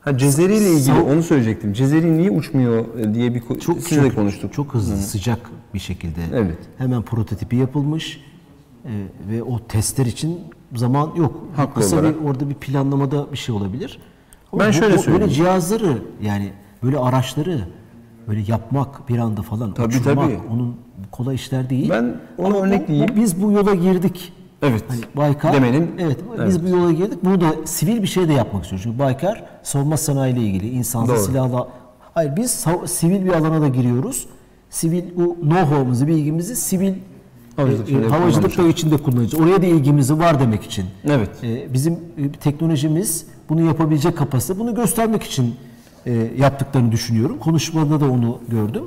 [0.00, 1.72] Ha Cezeri ile ilgili onu söyleyecektim.
[1.72, 2.84] Cezeri niye uçmuyor
[3.14, 4.52] diye bir Çok sizle çok, konuştuk.
[4.52, 5.38] Çok hızlı, sıcak
[5.74, 6.20] bir şekilde.
[6.34, 6.58] Evet.
[6.78, 8.20] Hemen prototipi yapılmış
[8.84, 8.90] e,
[9.30, 10.40] ve o testler için
[10.74, 11.40] zaman yok.
[11.56, 12.20] Haklı Kısa olarak.
[12.20, 13.98] bir orada bir planlamada bir şey olabilir.
[14.52, 15.32] Ama Ben bu- şöyle bu- Böyle söyleyeyim.
[15.32, 16.52] cihazları yani
[16.82, 17.68] böyle araçları
[18.28, 20.38] böyle yapmak bir anda falan Tabii, uçurmak tabii.
[20.52, 20.76] onun
[21.12, 21.90] kolay işler değil.
[21.90, 23.08] Ben onu Ama örnekleyeyim.
[23.08, 24.32] bu- biz bu yola girdik.
[24.62, 24.84] Evet.
[24.88, 27.24] Hani Baykar Demenin- evet, biz bu yola girdik.
[27.24, 28.82] Bunu da sivil bir şey de yapmak istiyoruz.
[28.84, 31.68] Çünkü Baykar savunma sanayi ile ilgili insansız silahla
[32.14, 34.26] Hayır biz sivil bir alana da giriyoruz.
[34.70, 36.94] Sivil bu know-how'umuzu, bilgimizi sivil
[37.56, 38.68] Havacılık e, e, havacılık da kullanacağız.
[38.68, 39.44] içinde kullanacağız.
[39.44, 40.84] Oraya da ilgimizi var demek için.
[41.04, 41.30] Evet.
[41.42, 44.58] E, bizim e, teknolojimiz bunu yapabilecek kapasite.
[44.58, 45.54] Bunu göstermek için
[46.06, 47.38] e, yaptıklarını düşünüyorum.
[47.38, 48.84] Konuşmada da onu gördüm.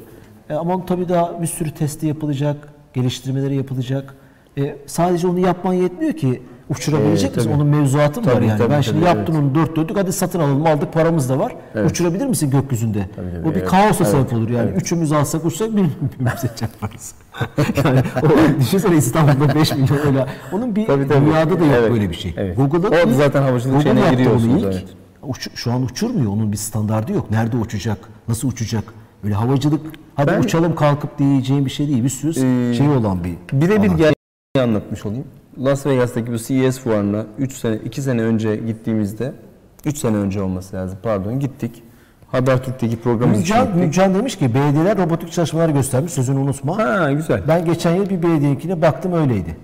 [0.50, 4.16] E, ama tabii daha bir sürü testi yapılacak, geliştirmeleri yapılacak.
[4.60, 7.49] E, sadece onu yapman yetmiyor ki uçurabilecek E, misin?
[7.49, 7.62] tabii.
[7.62, 8.57] Onun mevzuatı var Tabii, yani.
[8.57, 11.55] tabii, ben şimdi tabii, yaptım onu dört dörtlük hadi satın alalım aldık paramız da var.
[11.86, 13.10] Uçurabilir misin gökyüzünde?
[13.16, 13.70] tabii, Bu bir evet.
[13.70, 14.72] kaosa Evet, sebep olur yani.
[14.72, 17.14] Üçümüz alsak uçsak birbirimize çarparız.
[17.86, 20.26] yani o, düşünsene İstanbul'da 5 milyon öyle.
[20.53, 21.26] Onun bir Tabii, tabii.
[21.26, 22.34] dünyada da yok Evet, böyle bir şey.
[22.38, 22.57] evet.
[22.57, 24.64] Google'ın Orada ilk- zaten havacılık şeyine giriyorsunuz, ilk.
[24.66, 24.86] evet.
[25.24, 26.32] Uç- şu an uçurmuyor.
[26.32, 27.32] Onun bir standardı yok.
[27.32, 27.97] Nerede uçacak?
[28.28, 28.84] Nasıl uçacak?
[29.24, 29.82] Böyle havacılık
[30.16, 32.03] hadi Ben- uçalım kalkıp diyeceğim bir şey değil.
[32.03, 34.14] Bir sürü Ee, şey olan bir Birebir gel
[34.60, 35.26] anlatmış olayım.
[35.64, 39.34] Las Vegas'taki bu CES fuarına 3 sene 2 sene önce gittiğimizde
[39.86, 41.84] 3 sene önce olması lazım pardon gittik.
[42.28, 43.76] Habertürk'teki programımız için gittik.
[43.76, 46.78] Mücan demiş ki belediyeler robotik çalışmalar göstermiş sözünü unutma.
[46.78, 47.41] Ha güzel.
[47.47, 49.58] Ben geçen yıl bir belediyeninkine baktım öyleydi.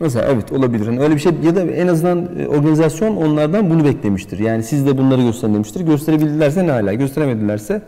[0.00, 0.86] Mesela evet olabilir.
[0.86, 4.38] Yani öyle bir şey ya da en azından e, organizasyon onlardan bunu beklemiştir.
[4.38, 5.80] Yani siz de bunları gösterin demiştir.
[5.80, 7.82] Gösterebildilerse ne hala, gösteremedilerse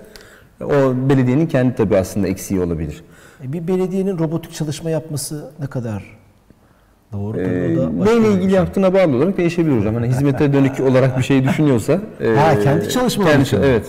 [0.64, 3.04] o belediyenin kendi tabii aslında eksiği olabilir.
[3.44, 6.16] E, Bir belediyenin robotik çalışma yapması ne kadar
[7.12, 7.38] doğru?
[7.40, 8.58] Ee, neyle ilgili şey.
[8.58, 9.94] yaptığına bağlı olarak değişebilir hocam.
[9.94, 12.00] Hani hizmete dönük olarak bir şey düşünüyorsa.
[12.36, 13.62] Ha, kendi çalışmaları kendi- için?
[13.62, 13.86] Evet.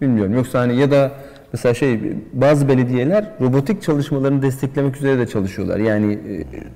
[0.00, 0.34] Bilmiyorum.
[0.34, 1.12] Yoksa hani ya da
[1.52, 2.00] mesela şey
[2.32, 5.78] bazı belediyeler robotik çalışmalarını desteklemek üzere de çalışıyorlar.
[5.78, 6.12] Yani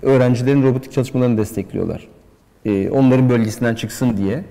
[0.02, 2.08] e, öğrencilerin robotik çalışmalarını destekliyorlar.
[2.64, 4.44] E, onların bölgesinden çıksın diye.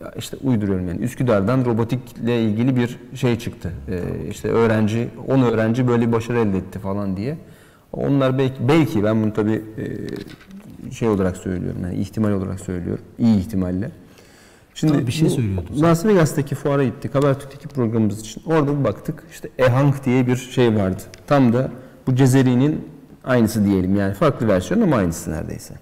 [0.00, 1.00] Ya işte uyduruyorum yani.
[1.00, 3.72] Üsküdar'dan robotikle ilgili bir şey çıktı.
[3.88, 7.36] E, işte öğrenci, 10 öğrenci böyle bir başarı elde etti falan diye.
[7.92, 9.84] Onlar belki, belki ben bunu tabii e,
[10.92, 11.80] şey olarak söylüyorum.
[11.82, 13.04] Yani ihtimal olarak söylüyorum.
[13.18, 13.90] İyi ihtimalle.
[14.74, 17.14] Şimdi Tabii bir şey söylüyordun Las Vegas'taki fuara gittik.
[17.14, 18.42] Habertürk'teki programımız için.
[18.46, 19.24] Orada bir baktık.
[19.30, 21.02] İşte Ehang diye bir şey vardı.
[21.26, 21.70] Tam da
[22.06, 22.88] bu Cezeri'nin
[23.24, 23.96] aynısı diyelim.
[23.96, 25.74] Yani farklı versiyon ama aynısı neredeyse.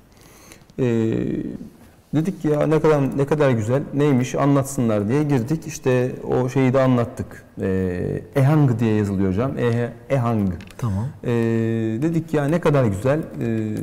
[0.78, 1.16] Ee,
[2.14, 5.66] dedik ki ya ne kadar ne kadar güzel neymiş anlatsınlar diye girdik.
[5.66, 7.44] İşte o şeyi de anlattık.
[7.60, 9.58] Ee, Ehang diye yazılıyor hocam.
[9.58, 10.52] E Ehang.
[10.78, 11.06] Tamam.
[11.24, 11.30] Ee,
[12.02, 13.20] dedik ya ne kadar güzel.
[13.40, 13.76] Ee,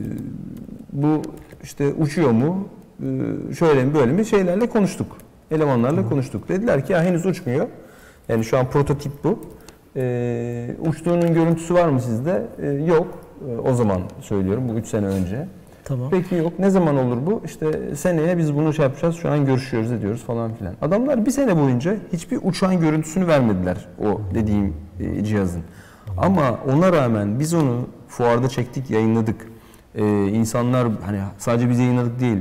[0.92, 1.22] bu
[1.64, 2.68] işte uçuyor mu?
[3.04, 5.18] Ee, şöyle mi böyle mi şeylerle konuştuk.
[5.52, 6.50] Elemanlarla konuştuk.
[6.50, 7.68] Dediler ki ya henüz uçmuyor.
[8.30, 9.40] Yani şu an prototip bu.
[9.96, 12.48] Ee, uçtuğunun görüntüsü var mı sizde?
[12.62, 13.08] Ee, yok.
[13.50, 15.48] Ee, o zaman söylüyorum bu 3 sene önce.
[15.86, 16.10] Tamam.
[16.12, 16.60] Peki yok.
[16.60, 17.42] Ne zaman olur bu?
[17.46, 19.16] İşte seneye biz bunu şey yapacağız.
[19.16, 20.74] Şu an görüşüyoruz ediyoruz falan filan.
[20.82, 25.62] Adamlar bir sene boyunca hiçbir uçağın görüntüsünü vermediler o dediğim e, cihazın.
[26.18, 29.48] Ama ona rağmen biz onu fuarda çektik, yayınladık.
[29.96, 32.38] Ee, insanlar hani sadece biz yayınladık değil.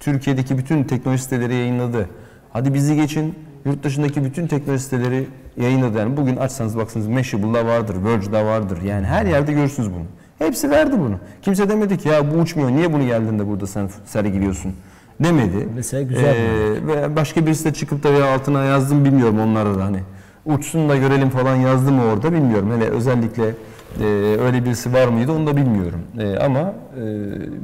[0.00, 2.08] Türkiye'deki bütün teknoloji siteleri yayınladı.
[2.52, 3.34] Hadi bizi geçin.
[3.64, 5.98] Yurt dışındaki bütün teknoloji siteleri yayınladı.
[5.98, 8.82] Yani bugün açsanız baksanız Mashable'da vardır, Verge'da vardır.
[8.82, 10.04] Yani her yerde görürsünüz bunu.
[10.38, 11.14] Hepsi verdi bunu.
[11.42, 12.70] Kimse demedi ki ya bu uçmuyor.
[12.70, 14.72] Niye bunu geldin de burada sen sergiliyorsun?
[15.20, 15.68] Demedi.
[15.74, 19.84] Mesela güzel Ee, ve başka birisi de çıkıp da ya altına yazdım bilmiyorum onlara da
[19.84, 19.98] hani.
[20.46, 22.72] Uçsun da görelim falan yazdı mı orada bilmiyorum.
[22.76, 23.54] Hele özellikle
[24.00, 24.04] e,
[24.46, 26.00] öyle birisi var mıydı onu da bilmiyorum.
[26.18, 27.02] E, ama e,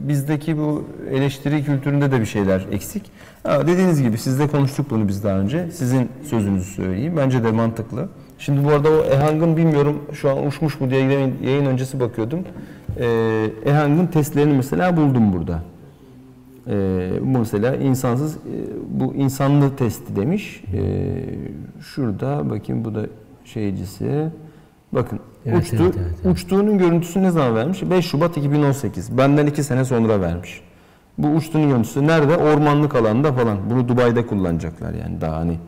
[0.08, 3.10] bizdeki bu eleştiri kültüründe de bir şeyler eksik.
[3.42, 5.70] Ha, dediğiniz gibi sizle konuştuk bunu biz daha önce.
[5.70, 7.14] Sizin sözünüzü söyleyeyim.
[7.16, 8.08] Bence de mantıklı.
[8.44, 11.00] Şimdi bu arada o Ehang'ın bilmiyorum şu an uçmuş mu diye
[11.42, 12.38] yayın, öncesi bakıyordum.
[13.00, 13.06] E,
[13.64, 15.62] Ehang'ın testlerini mesela buldum burada.
[16.68, 18.38] Ee, bu mesela insansız, e,
[18.90, 20.64] bu insanlı testi demiş.
[20.74, 20.80] Ee,
[21.80, 23.06] şurada bakayım bu da
[23.44, 24.28] şeycisi.
[24.92, 26.36] Bakın Evet, uçtu, evet, evet, evet.
[26.36, 27.82] uçtuğunun görüntüsü ne zaman vermiş?
[27.90, 29.18] 5 Şubat 2018.
[29.18, 30.60] Benden 2 sene sonra vermiş.
[31.18, 32.36] Bu uçtuğunun görüntüsü nerede?
[32.36, 33.58] Ormanlık alanda falan.
[33.70, 35.58] Bunu Dubai'de kullanacaklar yani daha hani.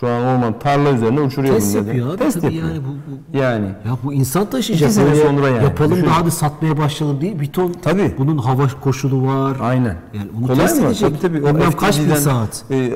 [0.00, 1.86] Şu an orman tarla üzerine uçuruyor Test bunları.
[1.86, 2.16] yapıyor abi.
[2.18, 2.68] Test Tabii yapıyor.
[2.74, 2.88] yani bu,
[3.32, 4.88] bu Yani Ya bu insan taşıyacak.
[4.90, 5.64] İki sene sonra yani.
[5.64, 6.06] Yapalım Düşün.
[6.06, 7.40] daha da satmaya başlayalım değil.
[7.40, 8.14] Bir ton Tabii.
[8.18, 9.56] bunun hava koşulu var.
[9.60, 9.96] Aynen.
[10.14, 10.86] Yani onu Kolay test mı?
[10.86, 11.08] edecek.
[11.10, 11.42] Tabii tabii.
[11.46, 12.64] O Bilmem kaç bin saat.
[12.70, 12.92] e,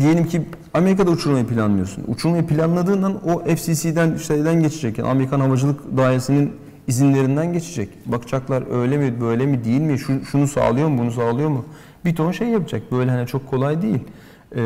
[0.00, 0.42] diyelim ki
[0.74, 2.04] Amerika'da uçurmayı planlıyorsun.
[2.08, 4.98] Uçurmayı planladığından o FCC'den şeyden geçecek.
[4.98, 6.52] Yani Amerikan Havacılık Dairesi'nin
[6.86, 7.88] izinlerinden geçecek.
[8.06, 9.98] Bakacaklar öyle mi böyle mi değil mi?
[9.98, 11.64] Şu, şunu sağlıyor mu bunu sağlıyor mu?
[12.04, 12.82] Bir ton şey yapacak.
[12.92, 13.98] Böyle hani çok kolay değil.
[14.56, 14.60] E,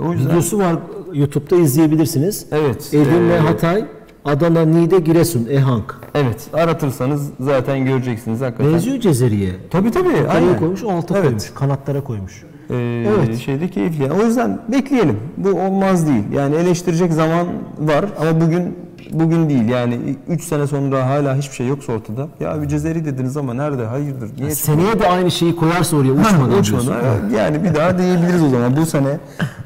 [0.00, 0.76] o yüzden Videosu var
[1.12, 2.46] YouTube'da izleyebilirsiniz.
[2.52, 2.88] evet.
[2.94, 3.84] Edirne, e, Hatay,
[4.24, 5.84] Adana, Niğde, Giresun, Ehang.
[6.14, 6.46] Evet.
[6.52, 8.72] Aratırsanız zaten göreceksiniz hakikaten.
[8.72, 9.50] Benziyor Cezeri'ye.
[9.70, 10.28] Tabii tabii.
[10.30, 10.58] Aynen.
[10.58, 11.24] koymuş, alta Evet.
[11.26, 11.50] koymuş.
[11.54, 12.44] Kanatlara koymuş.
[12.70, 13.36] Ee, Evet.
[13.38, 14.12] şeyde keyifli.
[14.12, 15.16] O yüzden bekleyelim.
[15.36, 16.24] Bu olmaz değil.
[16.34, 17.46] Yani eleştirecek zaman
[17.78, 18.74] var ama bugün
[19.12, 19.68] bugün değil.
[19.68, 19.98] Yani
[20.28, 22.28] 3 sene sonra hala hiçbir şey yoksa ortada.
[22.40, 23.84] Ya bir Cezeri dediniz ama nerede?
[23.86, 24.30] Hayırdır?
[24.38, 24.50] Niye?
[24.50, 26.92] Seneye de aynı şeyi koyarsa oraya uçmadan diyorsun.
[27.36, 28.76] Yani bir daha diyebiliriz o zaman.
[28.76, 29.18] Bu sene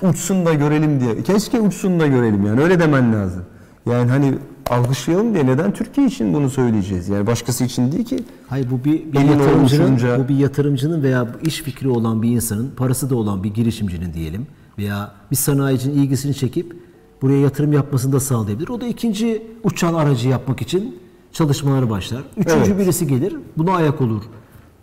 [0.03, 1.23] uçsun da görelim diye.
[1.23, 2.61] Keşke uçsun da görelim yani.
[2.61, 3.43] Öyle demen lazım.
[3.87, 4.35] Yani hani
[4.71, 7.09] alkışlayalım diye neden Türkiye için bunu söyleyeceğiz?
[7.09, 8.19] Yani başkası için değil ki.
[8.49, 12.31] Hayır bu bir, bir Elin yatırımcının, oluşunca- bu bir yatırımcının veya iş fikri olan bir
[12.31, 14.47] insanın, parası da olan bir girişimcinin diyelim
[14.79, 16.77] veya bir sanayicinin ilgisini çekip
[17.23, 18.69] buraya yatırım yapmasını da sağlayabilir.
[18.69, 20.99] O da ikinci uçan aracı yapmak için
[21.33, 22.23] çalışmaları başlar.
[22.37, 22.79] Üçüncü Evet.
[22.79, 24.23] birisi gelir, buna ayak olur.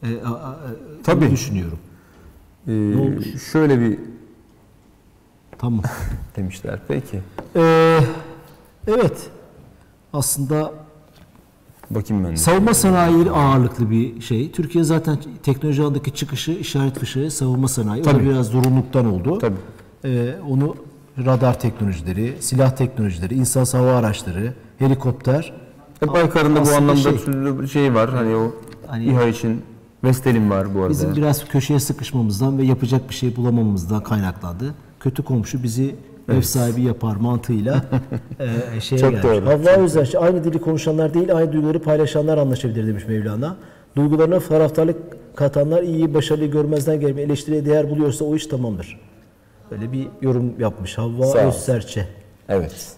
[0.03, 0.57] E, a- a- a-
[1.03, 1.31] Tabii.
[1.31, 1.79] düşünüyorum.
[2.67, 3.25] Ee, olmuş?
[3.51, 3.99] şöyle bir
[5.57, 5.81] Tamam.
[6.35, 6.79] demişler.
[6.87, 7.19] Peki.
[7.55, 7.99] Ee,
[8.87, 9.29] evet.
[10.13, 10.71] Aslında
[11.89, 12.37] Bakayım ben de.
[12.37, 14.51] Savunma sanayi ağırlıklı bir şey.
[14.51, 18.01] Türkiye zaten teknoloji alandaki çıkışı, işaret fişeği savunma sanayi.
[18.01, 18.23] O da Tabii.
[18.25, 19.37] biraz zorunluluktan oldu.
[19.39, 19.55] Tabii.
[20.05, 20.75] Ee, onu
[21.25, 25.53] radar teknolojileri, silah teknolojileri, insan hava araçları, helikopter.
[26.03, 28.09] E, Baykar'ın da bu anlamda şey- şey var.
[28.09, 28.51] Hani o
[28.87, 29.61] hani İHA için
[30.03, 30.89] Vestel'in var bu arada.
[30.89, 34.73] bizim biraz köşeye sıkışmamızdan ve yapacak bir şey bulamamamızdan kaynaklandı.
[34.99, 35.95] Kötü komşu bizi
[36.31, 37.85] ev sahibi yapar mantığıyla
[38.75, 39.23] e, şeye Çok gelmiş.
[39.23, 39.45] doğru.
[39.45, 43.55] Havva Özerç, aynı dili konuşanlar değil, aynı duyguları paylaşanlar anlaşabilir demiş Mevlana.
[43.95, 44.97] Duygularına taraftarlık
[45.35, 48.99] katanlar iyi, başarıyı görmezden gelmeyi eleştiriye değer buluyorsa o iş tamamdır.
[49.71, 51.37] Böyle bir yorum yapmış Havva.
[51.37, 52.07] Özserçe.
[52.49, 52.95] Evet.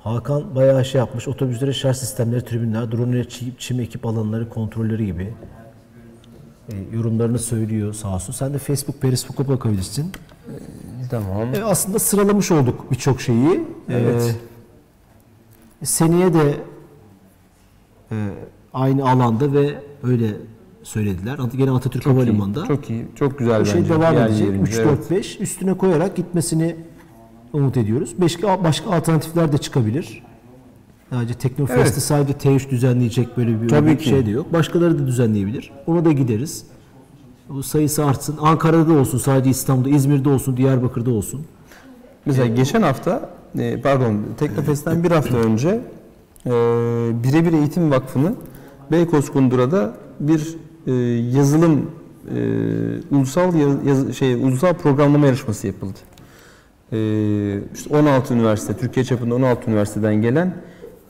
[0.00, 1.28] Hakan bayağı şey yapmış.
[1.28, 5.34] Otobüslere şarj sistemleri, tribünler, drone ile çim, çim ekip alanları, kontrolleri gibi
[6.72, 8.32] e, yorumlarını söylüyor sağ olsun.
[8.32, 10.12] Sen de Facebook, Periscope'a bakabilirsin.
[11.10, 11.54] Tamam.
[11.54, 13.66] E, aslında sıralamış olduk birçok şeyi.
[13.88, 14.36] Evet.
[15.82, 16.56] E, seneye de
[18.12, 18.16] e,
[18.74, 20.30] aynı alanda ve öyle
[20.86, 21.38] söylediler.
[21.56, 22.66] Gene Atatürk Çok iyi, Havalimanı'nda.
[22.66, 23.06] Çok iyi.
[23.14, 23.70] Çok güzel Bu bence.
[23.72, 24.46] şey devam Yani edecek.
[24.46, 24.86] yerimiz, 3 evet.
[24.86, 26.76] 4 5 üstüne koyarak gitmesini
[27.52, 28.14] umut ediyoruz.
[28.18, 30.22] Başka başka alternatifler de çıkabilir.
[31.10, 32.02] Sadece Teknofest'i Evet.
[32.02, 34.08] sadece T3 düzenleyecek böyle bir, Tabii bir ki.
[34.08, 34.52] şey de yok.
[34.52, 35.72] Başkaları da düzenleyebilir.
[35.86, 36.64] Ona da gideriz.
[37.48, 38.36] Bu sayısı artsın.
[38.40, 41.40] Ankara'da olsun, sadece İstanbul'da, İzmir'de olsun, Diyarbakır'da olsun.
[42.26, 45.68] Mesela geçen hafta, e, pardon Teknofest'ten bir hafta önce
[46.46, 46.50] e,
[47.24, 48.36] Birebir Eğitim Vakfı'nın
[48.92, 50.56] Beykoz Kundura'da bir
[50.86, 50.92] e,
[51.36, 51.90] yazılım
[52.36, 52.38] e,
[53.16, 53.54] ulusal
[53.86, 55.98] yaz- şey ulusal programlama yarışması yapıldı.
[56.92, 56.98] E,
[57.74, 60.54] işte 16 üniversite, Türkiye çapında 16 üniversiteden gelen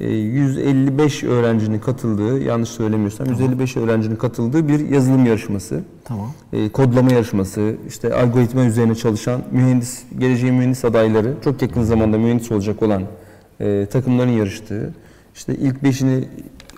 [0.01, 6.31] e, 155 öğrencinin katıldığı, yanlış söylemiyorsam 155 öğrencinin katıldığı bir yazılım yarışması Tamam.
[6.53, 12.53] e, kodlama yarışması, işte algoritma üzerine çalışan mühendis, geleceğin mühendis adayları, çok yakın zamanda mühendis
[12.53, 13.03] olacak olan
[13.61, 14.95] e, takımların yarıştığı,
[15.35, 16.29] işte ilk beşini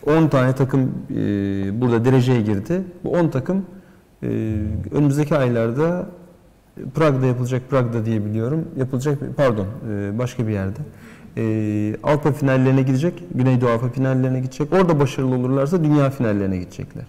[0.07, 0.81] 10 tane takım
[1.11, 1.15] e,
[1.81, 2.83] burada dereceye girdi.
[3.05, 3.67] Bu 10 takım
[4.23, 4.27] e,
[4.93, 6.07] önümüzdeki aylarda
[6.95, 8.65] Prag'da yapılacak, Prag'da diye biliyorum.
[8.77, 10.81] Yapılacak, pardon, e, başka bir yerde.
[11.37, 14.73] E, Avrupa finallerine gidecek, Güneydoğu Avrupa finallerine gidecek.
[14.73, 17.05] Orada başarılı olurlarsa dünya finallerine gidecekler.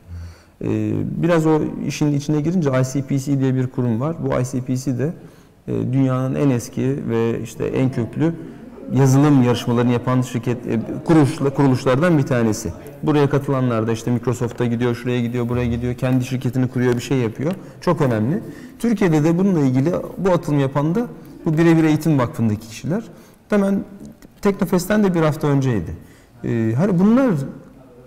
[0.64, 0.92] Ee,
[1.24, 4.16] Biraz o işin içine girince ICPC diye bir kurum var.
[4.26, 5.14] Bu ICPC de
[5.68, 8.34] e, dünyanın en eski ve işte en köklü
[8.94, 12.74] yazılım yarışmalarını yapan şirket e, kuruluşla kuruluşlardan bir tanesi.
[13.04, 17.18] Buraya katılanlar da işte Microsoft'a gidiyor, şuraya gidiyor, buraya gidiyor, kendi şirketini kuruyor, bir şey
[17.18, 17.52] yapıyor.
[17.82, 18.44] Çok önemli.
[18.80, 21.08] Türkiye'de de bununla ilgili bu atılım yapan da
[21.46, 23.04] bu Birebir Eğitim Vakfı'ndaki kişiler.
[23.50, 23.84] Hemen
[24.42, 25.98] Teknofest'ten de bir hafta önceydi.
[26.44, 27.32] Ee, hani bunlar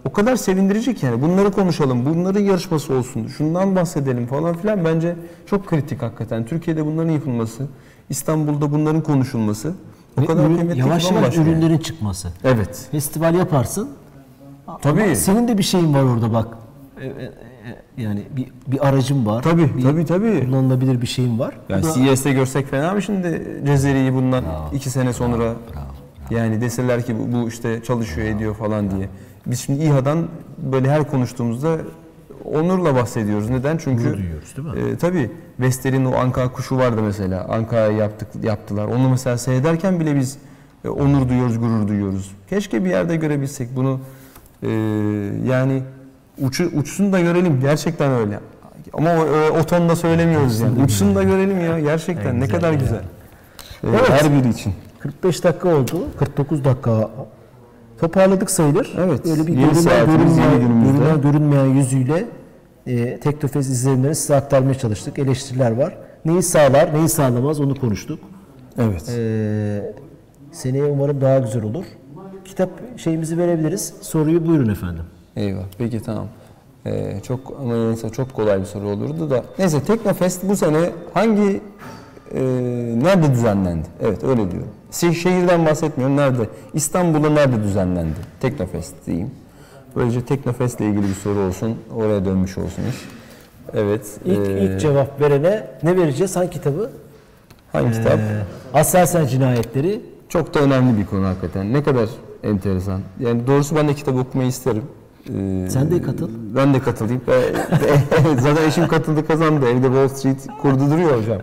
[0.05, 5.17] o kadar sevindirici ki yani bunları konuşalım, bunların yarışması olsun, şundan bahsedelim falan filan bence
[5.47, 6.47] çok kritik hakikaten.
[6.47, 7.67] Türkiye'de bunların yapılması,
[8.11, 9.75] İstanbul'da bunların konuşulması
[10.21, 11.49] o kadar ürün- yavaş yavaş yani.
[11.49, 12.29] ürünlerin çıkması.
[12.45, 12.89] Evet.
[12.91, 13.89] Festival yaparsın.
[14.83, 15.03] Tabii.
[15.03, 16.49] Ama senin de bir şeyin var orada bak.
[17.01, 17.33] E, e, e,
[18.03, 19.43] Yani bir, bir aracın var.
[19.43, 20.45] Tabii, bir tabii, tabii.
[20.47, 21.55] Kullanılabilir bir şeyin var.
[21.69, 24.45] Yani CES'te görsek fena mı şimdi Cezeri'yi bundan
[24.75, 25.53] iki sene sonra
[26.31, 29.09] yani deseler ki bu, bu işte çalışıyor ediyor falan diye.
[29.47, 30.29] Biz şimdi İHA'dan
[30.73, 31.77] böyle her konuştuğumuzda
[32.45, 33.51] onurla bahsediyoruz.
[33.51, 33.77] Neden?
[33.77, 34.93] Çünkü Gurur duyuyoruz, değil mi?
[34.93, 35.31] E, tabii
[35.61, 37.47] Vestel'in o Anka kuşu vardı mesela.
[37.49, 38.85] Anka'ya yaptık yaptılar.
[38.87, 40.39] Onu mesela seyrederken bile biz
[40.85, 42.31] e, onur duyuyoruz, gurur duyuyoruz.
[42.51, 44.01] Keşke bir yerde görebilsek bunu.
[44.63, 44.69] E,
[45.49, 45.83] yani
[46.39, 47.61] uçu, uçsun da görelim.
[47.61, 48.41] Gerçekten öyle.
[48.93, 50.83] Ama o, o, o tonda söylemiyoruz yani.
[50.83, 51.81] Uçsun da görelim ya.
[51.81, 52.79] Gerçekten En ne güzel kadar ya.
[52.79, 52.99] güzel.
[52.99, 53.03] E,
[53.89, 54.11] Evet.
[54.11, 54.75] Her biri için.
[54.99, 56.07] 45 dakika oldu.
[56.19, 57.11] 49 dakika
[58.07, 58.93] toparladık sayılır.
[58.99, 60.41] Evet, Böyle bir görünmeyen, günümüzde.
[60.99, 62.25] görünen, görünmeyen yüzüyle
[62.87, 65.19] e, Teknofest izlenimlerini size aktarmaya çalıştık.
[65.19, 65.97] Eleştiriler var.
[66.25, 68.19] Neyi sağlar, neyi sağlamaz onu konuştuk.
[68.79, 69.09] Evet.
[69.19, 69.95] E,
[70.53, 71.85] seneye umarım daha güzel olur.
[72.45, 73.95] Kitap şeyimizi verebiliriz.
[74.01, 75.05] Soruyu buyurun efendim.
[75.37, 75.63] Eyvah.
[75.79, 76.27] Peki tamam.
[76.87, 79.45] Ee, çok ama neyse çok kolay bir soru olurdu da.
[79.59, 81.61] Neyse Teknofest bu sene hangi
[82.35, 82.41] e,
[83.03, 83.87] nerede düzenlendi?
[84.03, 84.69] Evet öyle diyorum.
[84.93, 86.17] Şehirden bahsetmiyorum.
[86.17, 86.49] Nerede?
[86.75, 88.17] İstanbul'da nerede düzenlendi?
[88.41, 89.31] Teknofest diyeyim.
[89.97, 91.77] Böylece Teknofest ile ilgili bir soru olsun.
[91.97, 92.97] Oraya dönmüş olsun iş.
[93.75, 94.07] Evet.
[94.25, 96.37] İlk, ee, ilk cevap verene ne vereceğiz?
[96.37, 96.91] Hangi kitabı?
[97.73, 98.19] hangi kitap?
[98.19, 98.43] Ee,
[98.79, 100.01] Aselsan Cinayetleri.
[100.29, 101.73] Çok da önemli bir konu hakikaten.
[101.73, 102.09] Ne kadar
[102.43, 103.01] enteresan.
[103.21, 104.83] Yani doğrusu ben de kitap okumayı isterim.
[105.29, 106.29] Ee, Sen de katıl.
[106.57, 107.23] Ben de katılayım.
[108.39, 109.67] Zaten eşim katıldı kazandı.
[109.67, 111.39] Evde Wall Street kurdu duruyor hocam.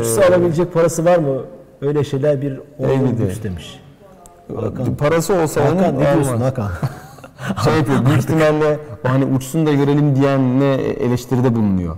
[0.00, 1.40] Uçsa alabilecek parası var mı?
[1.80, 3.24] Öyle şeyler bir de.
[3.24, 3.80] güç demiş.
[4.56, 4.96] Hakan.
[4.96, 6.40] Parası olsa onun Hakan ne diyorsun.
[6.40, 6.70] Hakan?
[7.64, 8.06] Şey yapıyor.
[8.06, 11.96] Büyük ihtimalle o hani uçsun da görelim diyen ne eleştiride bulunuyor.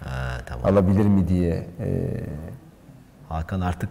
[0.00, 0.10] ha,
[0.46, 0.66] tamam.
[0.72, 1.66] Alabilir mi diye.
[1.80, 2.20] Ee,
[3.28, 3.88] Hakan artık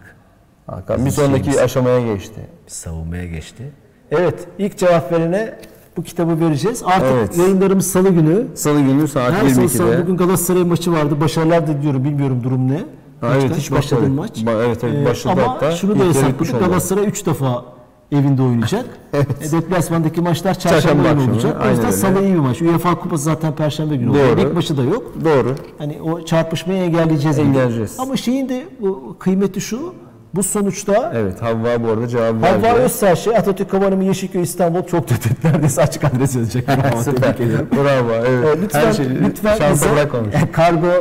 [0.66, 2.40] Hakan bir sonraki aşamaya geçti.
[2.66, 3.70] savunmaya geçti.
[4.10, 5.54] Evet, ilk cevap verene
[5.96, 6.82] bu kitabı vereceğiz.
[6.86, 7.38] Artık Evet.
[7.38, 8.46] yayınlarımız salı günü.
[8.54, 9.68] Salı günü saat Her salı 22'de.
[9.68, 11.20] salı bugün Galatasaray maçı vardı.
[11.20, 12.04] Başarılar diliyorum.
[12.04, 12.84] Bilmiyorum durum ne.
[13.32, 14.38] Kaç evet, hiç başladı maç.
[14.38, 15.70] Ba- evet, evet, Ee, başladı ama hatta.
[15.72, 16.60] şunu da hesapladık.
[16.60, 17.64] Galatasaray 3 defa
[18.12, 18.84] evinde oynayacak.
[19.14, 21.62] E, deplasmandaki maçlar çarşamba, Çarşamba günü olacak.
[21.66, 22.62] O yüzden salı iyi bir maç.
[22.62, 24.38] UEFA Kupası zaten perşembe günü olacak.
[24.38, 25.12] Lig maçı da yok.
[25.24, 25.54] Doğru.
[25.78, 27.38] Hani o çarpışmayı engelleyeceğiz.
[27.38, 27.96] Engelleyeceğiz.
[28.00, 29.94] Ama şeyin de bu kıymeti şu.
[30.36, 32.66] Bu sonuçta Evet Havva bu arada cevap verdi.
[32.66, 36.66] Havva Özserşe, Atatürk Havalimanı Yeşilköy İstanbul çok tehdit neredeyse açık adres yazacak.
[37.04, 37.68] Tebrik ederim.
[37.76, 38.12] Bravo.
[38.26, 38.58] Evet.
[38.58, 40.34] E, Lütfen, Her şeyi lütfen şansa bize bırakmamış.
[40.52, 40.92] kargo e,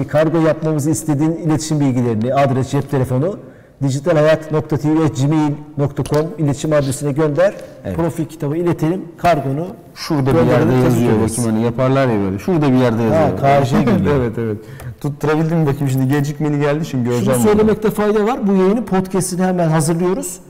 [0.00, 3.38] e, kargo yapmamızı istediğin iletişim bilgilerini, adres, cep telefonu
[3.82, 7.54] dijitalhayat.tv.gmail.com iletişim adresine gönder.
[7.96, 9.04] Profil kitabı iletelim.
[9.18, 11.38] Kargonu Şurada bir yerde yazıyor ederiz.
[11.38, 12.38] bakayım hani yaparlar ya böyle.
[12.38, 13.38] Şurada bir yerde yazıyor.
[13.38, 14.16] KJ geliyor.
[14.16, 14.56] evet evet.
[15.02, 17.40] Tutturabildim mi bakayım şimdi gecikmeli geldi şimdi Şunu göreceğim.
[17.40, 17.48] bunu.
[17.48, 18.46] söylemekte fayda var.
[18.46, 20.40] Bu yayının podcast'ini hemen hazırlıyoruz.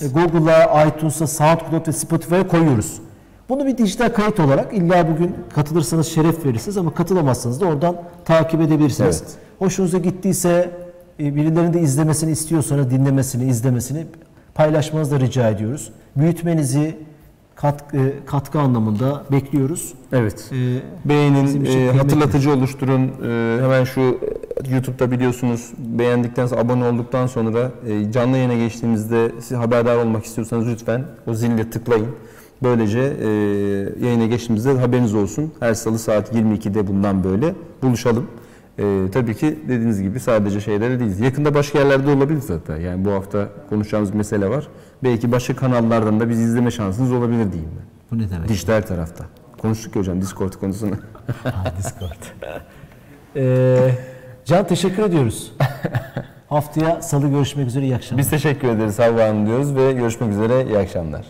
[0.00, 3.00] E, Google'a, iTunes'a, SoundCloud ve Spotify'a koyuyoruz.
[3.48, 8.60] Bunu bir dijital kayıt olarak illa bugün katılırsanız şeref verirsiniz ama katılamazsanız da oradan takip
[8.60, 9.22] edebilirsiniz.
[9.22, 9.34] Evet.
[9.58, 10.70] Hoşunuza gittiyse
[11.20, 14.06] e, birilerinin de izlemesini istiyorsanız dinlemesini, izlemesini
[14.54, 15.92] paylaşmanızı da rica ediyoruz.
[16.16, 16.96] Büyütmenizi
[17.56, 19.94] kat, e, katkı anlamında bekliyoruz.
[20.12, 20.50] Evet.
[20.52, 23.02] E, Beğenin, e, hatırlatıcı oluşturun.
[23.02, 29.32] E, hemen şu e, YouTube'da biliyorsunuz beğendikten sonra, abone olduktan sonra e, canlı yayına geçtiğimizde
[29.40, 32.08] siz haberdar olmak istiyorsanız lütfen o zille tıklayın.
[32.62, 33.28] Böylece e,
[34.06, 35.52] yayına geçtiğimizde haberiniz olsun.
[35.60, 38.26] Her salı saat 22'de bundan böyle buluşalım.
[38.78, 41.20] E, tabii ki dediğiniz gibi sadece şeylere değiliz.
[41.20, 42.76] Yakında başka yerlerde olabilir zaten.
[42.76, 44.68] Yani bu hafta konuşacağımız mesele var.
[45.04, 47.86] Belki başka kanallardan da bizi izleme şansınız olabilir diyeyim ben.
[48.10, 48.48] bu ne demek?
[48.48, 49.24] Dijital tarafta.
[49.62, 50.94] Konuştuk ya hocam Discord konusunu.
[51.78, 52.48] Discord.
[53.36, 53.90] Ee,
[54.44, 55.52] Can teşekkür ediyoruz.
[56.48, 58.18] Haftaya salı görüşmek üzere iyi akşamlar.
[58.24, 61.26] Biz teşekkür ederiz Havva Hanım diyoruz ve görüşmek üzere iyi akşamlar.